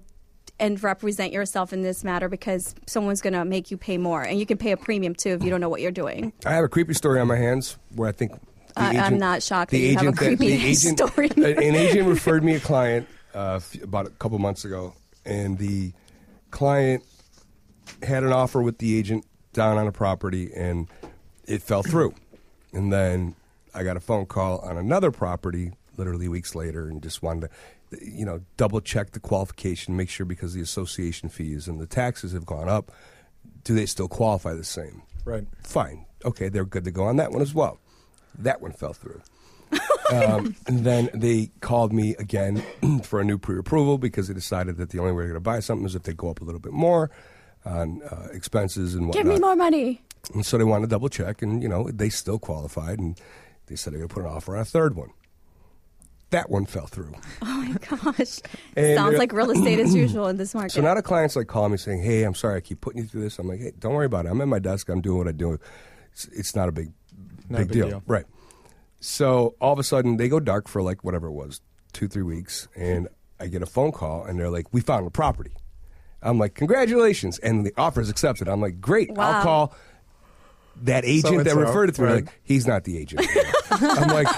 [0.60, 4.22] and represent yourself in this matter because someone's going to make you pay more.
[4.22, 6.32] And you can pay a premium too if you don't know what you're doing.
[6.46, 8.38] I have a creepy story on my hands where I think the
[8.76, 11.30] I- I'm not shocked The that you have a agent that- creepy the agent, story.
[11.66, 14.92] An agent referred me a client uh, about a couple months ago,
[15.24, 15.92] and the
[16.50, 17.02] client
[18.02, 20.88] had an offer with the agent down on a property, and
[21.46, 22.14] it fell through.
[22.72, 23.34] And then
[23.74, 27.50] I got a phone call on another property literally weeks later, and just wanted to,
[28.00, 32.32] you know, double check the qualification, make sure because the association fees and the taxes
[32.32, 32.92] have gone up,
[33.64, 35.02] do they still qualify the same?
[35.24, 35.46] Right.
[35.62, 36.06] Fine.
[36.24, 37.78] Okay, they're good to go on that one as well.
[38.38, 39.20] That one fell through.
[40.12, 42.62] um, and then they called me again
[43.02, 45.60] for a new pre-approval because they decided that the only way they're going to buy
[45.60, 47.10] something is if they go up a little bit more
[47.64, 49.24] on uh, expenses and whatnot.
[49.24, 50.02] Give me more money.
[50.34, 53.18] And so they wanted to double check, and you know they still qualified, and
[53.66, 55.10] they said they're going to put an offer on a third one.
[56.30, 57.12] That one fell through.
[57.42, 57.72] Oh my
[58.12, 58.40] gosh.
[58.76, 60.72] And uh, Sounds they're- like real estate as usual in this market.
[60.72, 63.06] So now the client's like call me saying, "Hey, I'm sorry, I keep putting you
[63.08, 64.30] through this." I'm like, "Hey, don't worry about it.
[64.30, 64.88] I'm at my desk.
[64.88, 65.58] I'm doing what I do.
[66.12, 66.92] It's, it's not a big,
[67.48, 67.88] Not a big, big deal.
[67.88, 68.02] deal.
[68.06, 68.24] right?"
[69.00, 71.60] So all of a sudden, they go dark for like whatever it was,
[71.92, 75.10] two, three weeks, and I get a phone call, and they're like, "We found a
[75.10, 75.52] property."
[76.22, 78.48] I'm like, "Congratulations!" And the offer is accepted.
[78.48, 79.10] I'm like, "Great!
[79.12, 79.30] Wow.
[79.38, 79.74] I'll call."
[80.82, 82.24] That agent that So-and-so, referred it to me, right.
[82.24, 83.26] like, he's not the agent.
[83.70, 84.28] I'm like,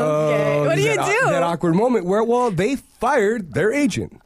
[0.00, 0.58] okay.
[0.60, 1.30] uh, what do you that, do?
[1.30, 4.20] That awkward moment where, well, they fired their agent.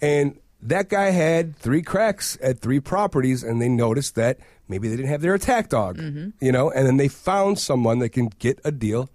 [0.00, 4.96] And that guy had three cracks at three properties, and they noticed that maybe they
[4.96, 6.30] didn't have their attack dog, Mm-hmm.
[6.40, 9.08] you know, and then they found someone that can get a deal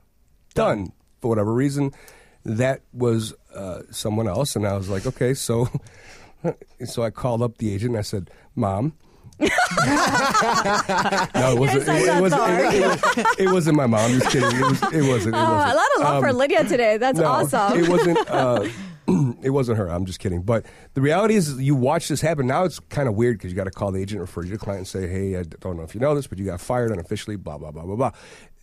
[0.53, 0.91] done
[1.21, 1.91] for whatever reason.
[2.45, 5.67] That was uh, someone else, and I was like, okay, so,
[6.85, 8.93] so I called up the agent and I said, "Mom."
[9.39, 9.47] No,
[11.53, 11.87] it wasn't.
[11.87, 12.41] It, it, wasn't
[12.73, 14.11] it, was, it wasn't my mom.
[14.11, 14.49] Just kidding.
[14.57, 14.81] It was.
[14.93, 15.35] It wasn't.
[15.35, 15.73] It Oh, wasn't.
[15.73, 16.97] a lot of love for Um, Lydia today.
[16.97, 17.79] That's no, awesome.
[17.79, 18.17] It wasn't.
[18.29, 18.67] Uh,
[19.41, 19.87] it wasn't her.
[19.87, 20.41] I'm just kidding.
[20.41, 22.45] But the reality is, you watch this happen.
[22.45, 24.57] Now it's kind of weird because you got to call the agent, refer to the
[24.57, 26.91] client, and say, "Hey, I don't know if you know this, but you got fired
[26.91, 28.11] unofficially." Blah blah blah blah blah.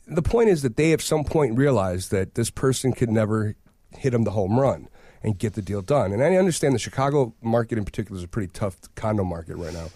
[0.06, 3.56] The point is that they, at some point, realized that this person could never
[3.96, 4.88] hit them the home run
[5.22, 6.12] and get the deal done.
[6.12, 9.72] And I understand the Chicago market in particular is a pretty tough condo market right
[9.72, 9.87] now.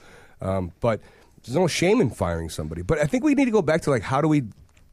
[0.41, 1.01] Um, but
[1.45, 2.83] there's no shame in firing somebody.
[2.83, 4.45] But I think we need to go back to like, how do we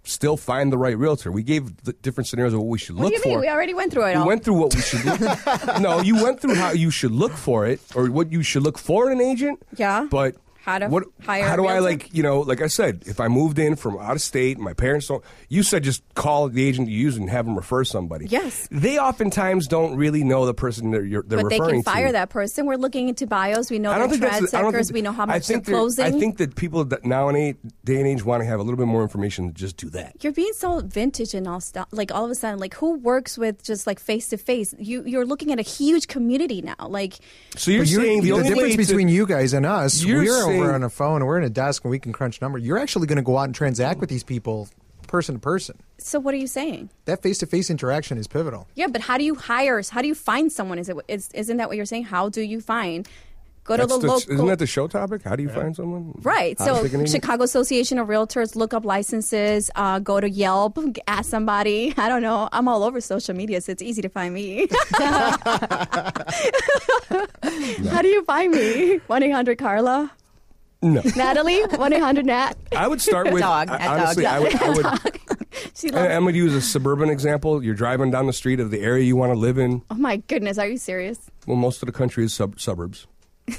[0.03, 1.31] still find the right realtor?
[1.31, 3.29] We gave the different scenarios of what we should what look do you for.
[3.29, 3.39] mean?
[3.41, 5.19] We already went through it We went through what we should look.
[5.81, 8.77] no, you went through how you should look for it, or what you should look
[8.77, 9.61] for in an agent.
[9.75, 10.07] Yeah.
[10.09, 11.03] But How to what?
[11.21, 12.11] hire How a do I like?
[12.11, 15.07] You know, like I said, if I moved in from out of state, my parents
[15.07, 15.23] don't.
[15.47, 18.25] You said just call the agent you use and have them refer somebody.
[18.27, 18.67] Yes.
[18.71, 22.07] They oftentimes don't really know the person they're, you're, they're but they referring can fire
[22.07, 22.13] to.
[22.13, 22.65] that person.
[22.65, 23.69] We're looking into bios.
[23.69, 24.53] We know I don't they're think that's.
[24.55, 26.03] I don't think, We know how I much they're closing.
[26.03, 28.63] I think that people that now in a day and age want to have a
[28.63, 30.15] little bit more information to just do that.
[30.23, 31.87] you're being so vintage and all stuff.
[31.91, 34.73] Like all of a sudden, like who works with just like face to face?
[34.79, 36.73] You you're looking at a huge community now.
[36.87, 37.19] Like
[37.55, 40.03] So you're But you're- saying the, only difference way to- between you guys and us,
[40.03, 42.41] You're we're saying- over on a phone, we're in a desk, and we can crunch
[42.41, 42.63] numbers.
[42.63, 44.67] You're actually going to go out and transact with these people
[45.07, 45.77] person to person.
[45.99, 46.89] so, what are you saying?
[47.05, 48.67] That face to face interaction is pivotal.
[48.75, 49.81] Yeah, but how do you hire?
[49.89, 50.79] How do you find someone?
[50.79, 52.05] Is it is, isn't that what you're saying?
[52.05, 53.07] How do you find?
[53.63, 54.31] Go to the, the- local.
[54.33, 55.23] Isn't that the show topic?
[55.23, 56.13] How do you find someone?
[56.21, 56.55] Right.
[56.59, 57.09] How So, pick an agent?
[57.23, 61.91] Chicago Association of Realtors, look up licenses, uh, go to Yelp, ask somebody.
[61.97, 62.47] I don't know.
[62.51, 64.67] I'm all over social media, so it's easy to find me.
[67.89, 68.97] How do you find me?
[69.07, 70.11] 1 800 Carla?
[70.81, 71.01] No.
[71.15, 71.61] Natalie?
[71.63, 72.53] 1 800 Nat?
[72.75, 74.25] I would start with Dog, I- at dog.
[74.25, 74.55] I would.
[74.55, 74.85] I would
[75.93, 77.63] and I'm going to use a suburban example.
[77.63, 79.81] You're driving down the street of the area you want to live in.
[79.89, 81.19] Oh my goodness, are you serious?
[81.47, 83.07] Well, most of the country is sub- suburbs.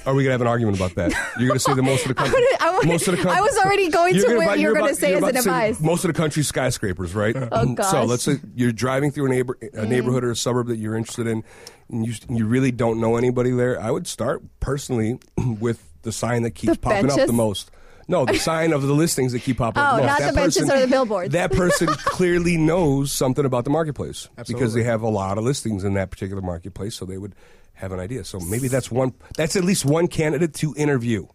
[0.04, 1.12] Are we gonna have an argument about that?
[1.38, 3.38] You're gonna say that most of the country, I most of the country.
[3.38, 5.80] I was already going to where about- you're gonna say you're as an advice.
[5.80, 7.36] Most of the country's skyscrapers, right?
[7.36, 7.94] Oh, So gosh.
[7.94, 8.10] Mm-hmm.
[8.10, 11.28] let's say you're driving through a neighbor a neighborhood or a suburb that you're interested
[11.28, 11.44] in,
[11.88, 13.80] and you you really don't know anybody there.
[13.80, 15.20] I would start personally
[15.60, 17.70] with the sign that keeps The popping up the most.
[18.08, 20.40] No, the sign of the listings that keep popping up Oh, the not That the
[20.40, 21.32] benches person- or the billboards.
[21.32, 25.82] That person clearly knows something about the marketplace because they have a lot of listings
[25.82, 27.34] in that particular marketplace, so they would
[27.74, 28.22] have an idea.
[28.24, 29.12] So maybe that's one.
[29.36, 31.26] That's at least one candidate to interview.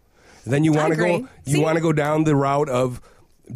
[0.46, 1.28] Then you want to go.
[1.44, 3.00] You want to go down the route of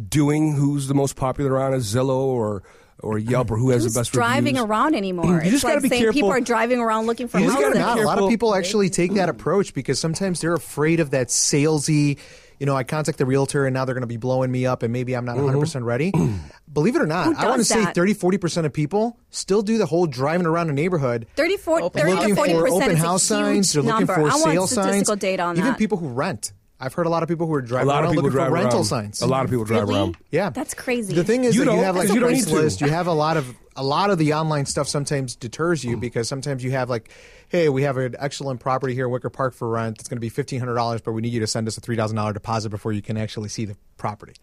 [0.07, 2.61] doing who's the most popular on a Zillow or
[3.03, 4.65] or Yelp or who has Who's the best driving reviews.
[4.69, 5.25] around anymore?
[5.43, 7.55] You just it's gotta like be saying people are driving around looking for You just
[7.57, 7.73] houses.
[7.73, 7.99] gotta be not.
[8.03, 12.17] A lot of people actually take that approach because sometimes they're afraid of that salesy.
[12.59, 14.81] You know, I contact the realtor and now they're going to be blowing me up
[14.81, 15.43] and maybe I'm not Mm-hmm.
[15.45, 16.11] 100 percent ready.
[16.73, 19.77] Believe it or not, I want to say 30, 40 percent of people still do
[19.77, 22.95] the whole driving around a neighborhood 30, 40, 30 looking to 40 for percent open
[22.95, 23.73] house signs.
[23.73, 24.13] They're looking number.
[24.15, 25.19] for I want sale statistical signs.
[25.19, 25.77] data on Even that.
[25.77, 26.51] people who rent.
[26.79, 28.47] I've heard a lot of people who are A driving lot around people looking drive
[28.49, 28.85] for rental around.
[28.85, 29.21] signs.
[29.21, 29.95] A lot of people drive Really?
[29.95, 30.17] around.
[30.31, 31.13] Yeah, That's crazy.
[31.13, 32.79] The thing is You that you don't, have like 'cause you don't need Craigslist.
[32.79, 32.85] to.
[32.85, 34.87] You have a lot of a lot of the online stuff.
[34.87, 37.09] Sometimes deters you because sometimes you have like,
[37.49, 39.99] hey, we have an excellent property here in Wicker Park for rent.
[39.99, 41.81] It's going to be fifteen hundred dollars, but we need you to send us a
[41.81, 44.33] three thousand dollar deposit before you can actually see the property.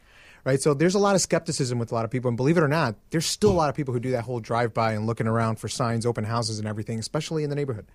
[0.44, 2.62] Right, so there's a lot of skepticism with a lot of people, and believe it
[2.62, 5.06] or not, there's still a lot of people who do that whole drive by and
[5.06, 7.86] looking around for signs, open houses, and everything, especially in the neighborhood.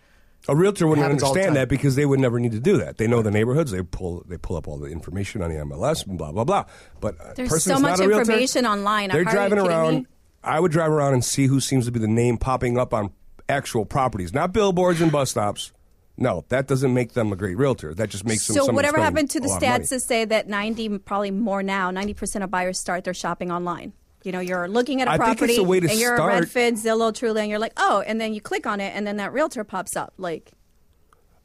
[0.48, 2.78] A realtor wouldn't happens all the understand that because they would never need to do
[2.78, 2.98] that.
[2.98, 3.72] They know the neighborhoods.
[3.72, 6.66] They pull they pull up all the information on the MLS and blah blah blah.
[7.02, 9.10] But a There's so much not a realtor, information online.
[9.10, 9.96] They're you driving around.
[9.96, 10.08] me?
[10.44, 13.12] I would drive around and see who seems to be the name popping up on
[13.50, 15.74] actual properties, not billboards and bus stops.
[16.16, 17.94] No, that doesn't make them a great realtor.
[17.94, 18.56] That just makes them.
[18.56, 19.84] so whatever happened to the a lot of money.
[19.84, 23.94] stats that say that 90, probably more now, 90% of buyers start their shopping online.
[24.24, 26.16] You know, you're looking at a I think it's property a way to and you're
[26.18, 28.94] start- a Redfin, Zillow, Trulia, and you're like, oh, and then you click on it
[28.96, 30.14] and then that realtor pops up.
[30.18, 30.52] Like,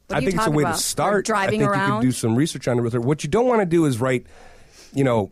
[0.07, 0.71] what I are you think it's a talking way about?
[0.73, 1.25] to Or start.
[1.25, 1.89] driving I think around.
[1.89, 2.99] you could do some research on it with her.
[3.01, 4.27] What you don't want to do is write,
[4.93, 5.31] you know,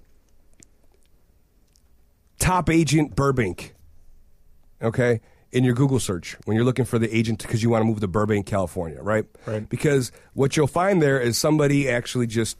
[2.40, 3.74] top agent Burbank.
[4.82, 5.22] Okay,
[5.52, 8.02] in your Google search when you're looking for the agent because you want to move
[8.02, 9.26] to Burbank, California, right?
[9.46, 9.68] Right.
[9.70, 12.58] Because what you'll find there is somebody actually just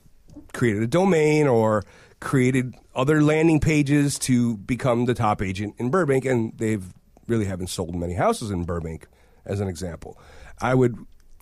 [0.54, 1.84] created a domain or
[2.24, 6.84] created other landing pages to become the top agent in Burbank, and they've
[7.28, 9.08] really haven't sold many houses in Burbank,
[9.46, 10.18] as an example.
[10.62, 10.98] I would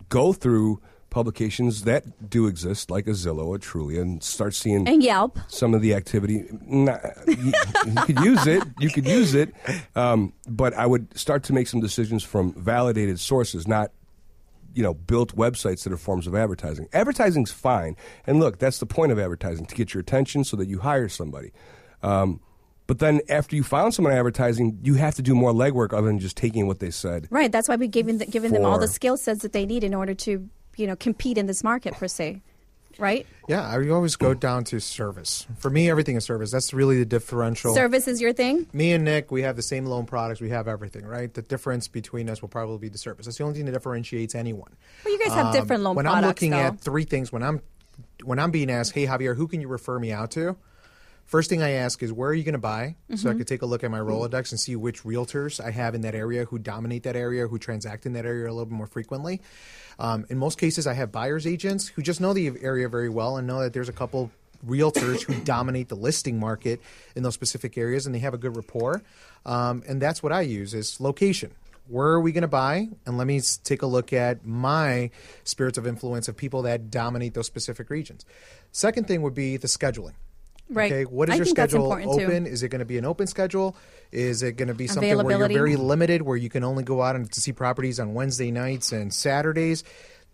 [0.09, 5.03] go through publications that do exist, like a Zillow, a Trulia, and start seeing and
[5.03, 5.37] Yelp.
[5.47, 6.45] some of the activity.
[6.65, 7.53] Nah, you,
[7.85, 8.63] you could use it.
[8.79, 9.53] You could use it,
[9.95, 13.91] um, but I would start to make some decisions from validated sources, not
[14.73, 16.87] you know built websites that are forms of advertising.
[16.93, 17.95] Advertising's fine,
[18.25, 21.09] and look, that's the point of advertising to get your attention so that you hire
[21.09, 21.51] somebody.
[22.03, 22.39] Um,
[22.87, 26.19] but then after you found someone advertising, you have to do more legwork other than
[26.19, 27.27] just taking what they said.
[27.29, 27.49] Right.
[27.49, 29.93] That's why we're giving, th- giving them all the skill sets that they need in
[29.93, 32.41] order to, you know, compete in this market, per se.
[32.99, 33.25] Right?
[33.47, 35.45] Yeah, I always go down to service.
[35.57, 36.51] For me, everything is service.
[36.51, 37.73] That's really the differential.
[37.73, 38.67] Service is your thing?
[38.73, 40.39] me and Nick, we have the same loan products.
[40.41, 41.33] We have everything, right?
[41.33, 43.25] The difference between us will probably be the service.
[43.25, 44.71] That's the only thing that differentiates anyone.
[45.03, 46.57] Well, you guys have Um, different loan when products, When I'm looking though.
[46.57, 47.61] at three things, when I'm
[48.23, 50.55] when I'm being asked, "Hey Javier, who can you refer me out to?"
[51.25, 53.27] First thing I ask is, "Where are you going to buy?" So Mm-hmm.
[53.29, 56.01] I could take a look at my Rolodex and see which realtors I have in
[56.01, 58.87] that area who dominate that area, who transact in that area a little bit more
[58.87, 59.41] frequently.
[59.99, 63.37] Um, in most cases, I have buyers agents who just know the area very well
[63.37, 64.31] and know that there's a couple
[64.65, 66.81] realtors who dominate the listing market
[67.15, 69.01] in those specific areas, and they have a good rapport.
[69.45, 71.51] Um, and that's what I use is location
[71.87, 72.87] where are we going to buy?
[73.05, 75.09] And let me take a look at my
[75.43, 78.25] spirits of influence of people that dominate those specific regions.
[78.71, 80.13] Second thing would be the scheduling.
[80.71, 80.91] Right.
[80.91, 82.25] Okay, what is I your schedule important, too.
[82.25, 82.47] open?
[82.47, 83.75] Is it going to be an open schedule?
[84.11, 87.01] Is it going to be something where you're very limited, where you can only go
[87.01, 89.83] out and to see properties on Wednesday nights and Saturdays?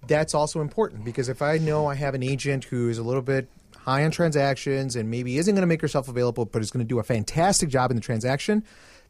[0.05, 3.23] That's also important because if I know I have an agent who is a little
[3.23, 6.85] bit high on transactions and maybe isn't going to make herself available, but is going
[6.85, 8.63] to do a fantastic job in the transaction,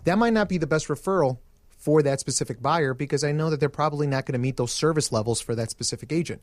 [0.06, 1.40] that might not be the best referral
[1.88, 4.74] for that specific buyer because I know that they're probably not going to meet those
[4.74, 6.42] service levels for that specific agent.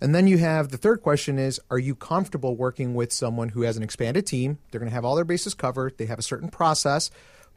[0.00, 3.60] And then you have the third question is are you comfortable working with someone who
[3.62, 4.56] has an expanded team?
[4.70, 7.10] They're going to have all their bases covered, they have a certain process,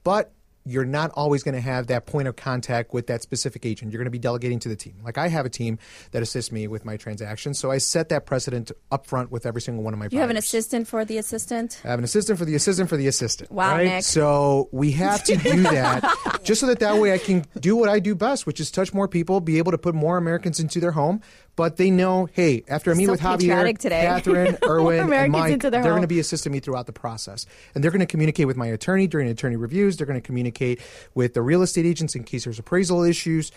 [0.04, 0.34] but
[0.66, 3.92] you're not always going to have that point of contact with that specific agent.
[3.92, 4.96] You're going to be delegating to the team.
[5.04, 5.80] Like I have a team
[6.12, 9.62] that assists me with my transactions, so I set that precedent up front with every
[9.62, 11.82] single one of my You have an assistant for the assistant?
[11.84, 13.52] I have an assistant for the assistant for the assistant.
[13.52, 13.86] Wow, right?
[13.86, 14.04] Nick.
[14.04, 17.90] So we have to do that just so that that way I can do what
[17.90, 20.80] I do best, which is touch more people, be able to put more Americans into
[20.80, 21.22] their home.
[21.56, 24.02] But they know, hey, after I meet So with Javier, today.
[24.04, 27.46] Catherine, Erwin, and Mike, they're going to be assisting me throughout the process,
[27.76, 29.98] and they're going to communicate with my attorney during attorney reviews.
[29.98, 30.80] They're going to communicate
[31.14, 33.52] with the real estate agents in case there's appraisal issues.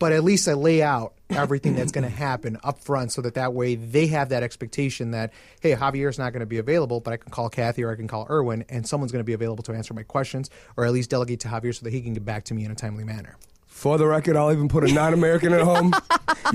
[0.00, 3.34] but at least I lay out everything that's going to happen up front so that
[3.34, 7.12] that way they have that expectation that, hey, Javier's not going to be available, but
[7.12, 9.62] I can call Kathy or I can call Erwin and someone's going to be available
[9.64, 12.24] to answer my questions or at least delegate to Javier so that he can get
[12.24, 13.36] back to me in a timely manner.
[13.74, 15.92] For the record, I'll even put a non-American at home.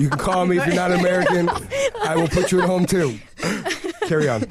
[0.00, 1.48] You can call me if you're not American.
[2.02, 3.20] I will put you at home too.
[4.08, 4.42] Carry on.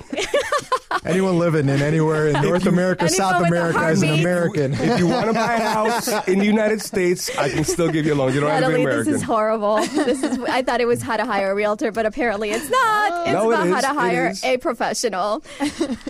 [1.05, 4.19] Anyone living in anywhere in North America, South America as an.
[4.19, 4.73] American.
[4.73, 8.05] If you want to buy a house in the United States, I can still give
[8.05, 8.33] you a loan.
[8.33, 9.13] You don't have to be American.
[9.13, 9.77] this is horrible.
[9.77, 10.39] This is.
[10.43, 13.11] I thought it was how to hire a realtor, but apparently it's not.
[13.11, 13.21] Oh.
[13.23, 13.83] It's No, it about how is.
[13.83, 15.43] to hire a professional.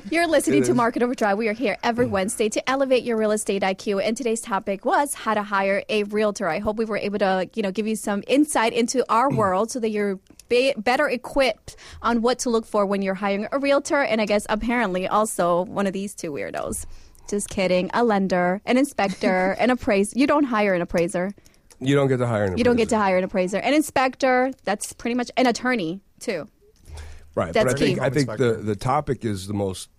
[0.09, 0.77] You're listening It to is.
[0.77, 1.37] Market Overdrive.
[1.37, 2.11] We are here every mm.
[2.11, 6.03] Wednesday to elevate your real estate IQ, and today's topic was how to hire a
[6.05, 6.47] realtor.
[6.47, 9.69] I hope we were able to, you know, give you some insight into our world
[9.69, 10.19] so that you're
[10.49, 14.25] be- better equipped on what to look for when you're hiring a realtor, and I
[14.25, 16.85] guess apparently also one of these two weirdos.
[17.29, 17.89] Just kidding.
[17.93, 20.17] A lender, an inspector, an appraiser.
[20.17, 21.31] You don't hire an appraiser.
[21.79, 22.95] you don't get to hire an You don't get appraiser.
[22.97, 24.51] to hire an appraiser, an inspector.
[24.63, 26.47] That's pretty much an attorney too.
[27.35, 27.85] Right, That's but I key.
[27.95, 29.89] think I think the, the topic is the most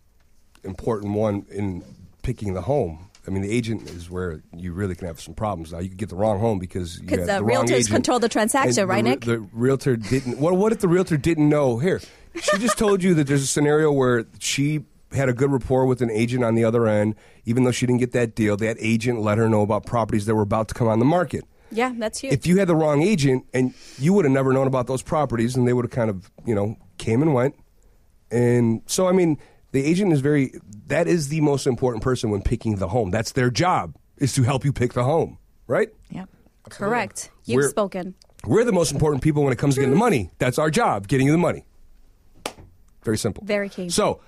[0.65, 1.85] important one in
[2.23, 3.10] picking the home.
[3.27, 5.73] I mean, the agent is where you really can have some problems.
[5.73, 8.19] Now, you could get the wrong home because you 'Cause had the the realtors control
[8.19, 9.21] the transaction, right, the, Nick?
[9.27, 10.39] The realtor didn't.
[10.39, 11.79] What, what if the realtor didn't know?
[11.79, 12.01] Here,
[12.41, 16.01] she just told you that there's a scenario where she had a good rapport with
[16.01, 17.15] an agent on the other end,
[17.45, 18.57] even though she didn't get that deal.
[18.57, 21.45] That agent let her know about properties that were about to come on the market.
[21.73, 22.33] Yeah, that's huge.
[22.33, 25.57] If you had the wrong agent and you would have never known about those properties
[25.57, 27.55] and they would have kind of, you know, came and went.
[28.31, 29.39] And so, I mean,
[29.73, 30.53] the agent is very,
[30.89, 33.11] that is the most important person when picking the home.
[33.11, 35.89] That's their job, is to help you pick the home, right?
[36.11, 36.25] Yeah.
[36.69, 37.31] Correct.
[37.45, 38.15] You've We're- spoken.
[38.47, 40.31] We're the most important people when it comes to getting the money.
[40.39, 41.67] That's our job, getting you the money.
[43.05, 43.45] Very simple.
[43.45, 43.91] Very key.
[43.91, 44.21] So,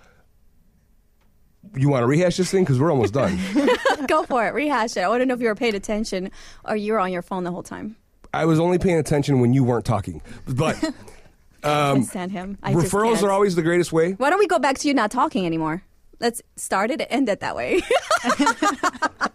[1.75, 2.65] you want to rehash this thing?
[2.65, 3.39] Because we're almost done.
[4.09, 4.53] Go for it.
[4.53, 5.01] Rehash it.
[5.01, 6.31] I want to know if you were paying attention
[6.65, 7.97] or you were on your phone the whole time.
[8.35, 10.21] I was only paying attention when you weren't talking.
[10.47, 10.77] But
[11.63, 12.59] I can't stand him.
[12.63, 13.25] I just Um, referrals can't.
[13.27, 14.13] are always the greatest way.
[14.13, 15.83] Why don't we go back to you not talking anymore?
[16.21, 17.83] Let's start it and end it that way.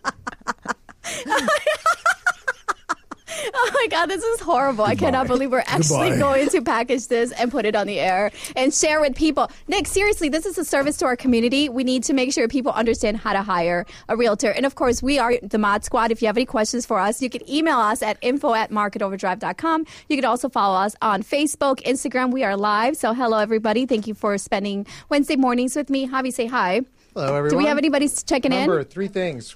[3.59, 4.83] Oh my god, this is horrible.
[4.83, 6.19] I cannot believe we're actually Goodbye.
[6.19, 9.49] going to package this and put it on the air and share with people.
[9.67, 11.67] Nick, seriously, this is a service to our community.
[11.67, 14.51] We need to make sure people understand how to hire a realtor.
[14.51, 16.11] And of course, we are the Mod Squad.
[16.11, 19.85] If you have any questions for us, you can email us at info at marketoverdrive.com.
[20.07, 22.31] You can also follow us on Facebook, Instagram.
[22.31, 22.95] We are live.
[22.95, 23.85] So hello, everybody.
[23.87, 26.07] Thank you for spending Wednesday mornings with me.
[26.07, 26.81] Javi, say hi.
[27.15, 27.49] Hello, everyone.
[27.49, 28.59] Do we have anybody checking in?
[28.61, 28.85] Remember, in?
[28.85, 29.55] three things.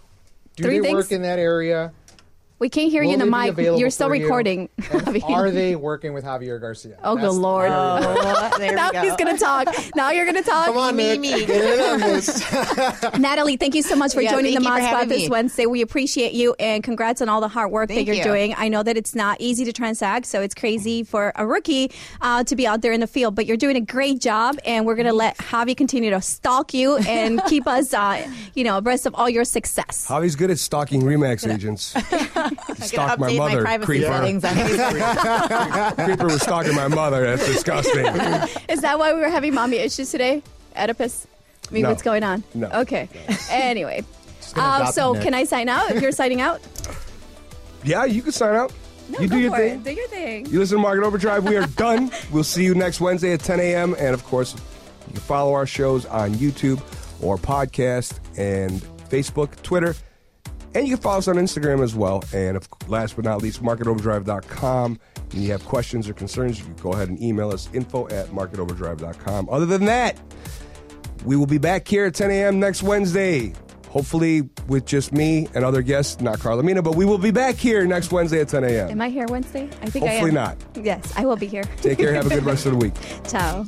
[0.58, 0.96] Do Three they things?
[0.96, 1.94] work in that area?
[2.62, 3.58] We can't hear you in the mic.
[3.58, 4.22] You're still for you?
[4.26, 4.70] recording.
[5.24, 7.00] Are they working with Javier Garcia?
[7.04, 7.72] Oh, good lord.
[7.72, 9.02] Oh, now we go.
[9.02, 9.68] he's going to talk.
[9.96, 10.68] Now you're going to talk.
[10.68, 11.20] Come on, Me, Nick.
[11.22, 11.46] me.
[11.48, 12.54] Get in on this.
[13.18, 15.30] Natalie, thank you so much for Yeah, joining the thank Mod Squad this me.
[15.30, 15.66] Wednesday.
[15.66, 18.24] We appreciate you and congrats on all the hard work that you're you.
[18.24, 18.54] doing.
[18.56, 21.92] I know that it's not easy to transact, so it's crazy for a rookie
[22.22, 24.86] uh, to be out there in the field, but you're doing a great job, and
[24.86, 28.78] we're going to let Javi continue to stalk you and keep us, uh, you know,
[28.78, 30.06] abreast of all your success.
[30.08, 31.96] Javi's good at stalking Remax agents.
[32.68, 34.06] He Gonna stalked my mother, privacy creeper.
[34.08, 35.96] settings on Facebook.
[36.06, 37.24] Creeper was stalking my mother.
[37.24, 38.06] That's disgusting.
[38.70, 40.42] Is that why we were having mommy issues today?
[40.76, 41.28] Oedipus?
[41.70, 41.90] I mean, No.
[41.90, 42.44] what's going on?
[42.54, 42.68] No.
[42.68, 43.08] Okay.
[43.50, 44.04] Anyway.
[44.54, 45.24] gonna Uh, so, Nick.
[45.24, 45.92] can I sign out?
[45.92, 46.60] If you're signing out?
[47.84, 48.74] Yeah, you can sign out.
[49.10, 49.74] No, you go do your for thing.
[49.80, 49.84] it.
[49.84, 50.46] Do your thing.
[50.48, 51.44] You listen to Market Overdrive.
[51.46, 52.12] We are done.
[52.32, 53.96] We'll see you next Wednesday at 10 a.m.
[53.98, 54.54] And of course,
[55.08, 56.82] you can follow our shows on YouTube
[57.22, 59.96] or podcast and Facebook, Twitter,
[60.74, 62.24] and you can follow us on Instagram as well.
[62.34, 65.00] And of, last but not least, marketoverdrive.com.
[65.32, 68.28] When you have questions or concerns, you can go ahead and email us info at
[68.28, 69.50] marketoverdrive.com.
[69.50, 70.18] Other than that,
[71.26, 72.60] we will be back here at 10 a.m.
[72.60, 73.54] next Wednesday.
[73.90, 77.56] Hopefully, with just me and other guests, not Carla Mina, but we will be back
[77.56, 78.90] here next Wednesday at 10 a.m.
[78.92, 79.70] Am I here Wednesday?
[79.82, 80.12] I think I am.
[80.14, 80.58] Hopefully not.
[80.82, 81.64] Yes, I will be here.
[81.82, 82.14] Take care.
[82.14, 82.94] Have a good rest of the week.
[83.28, 83.66] Ciao.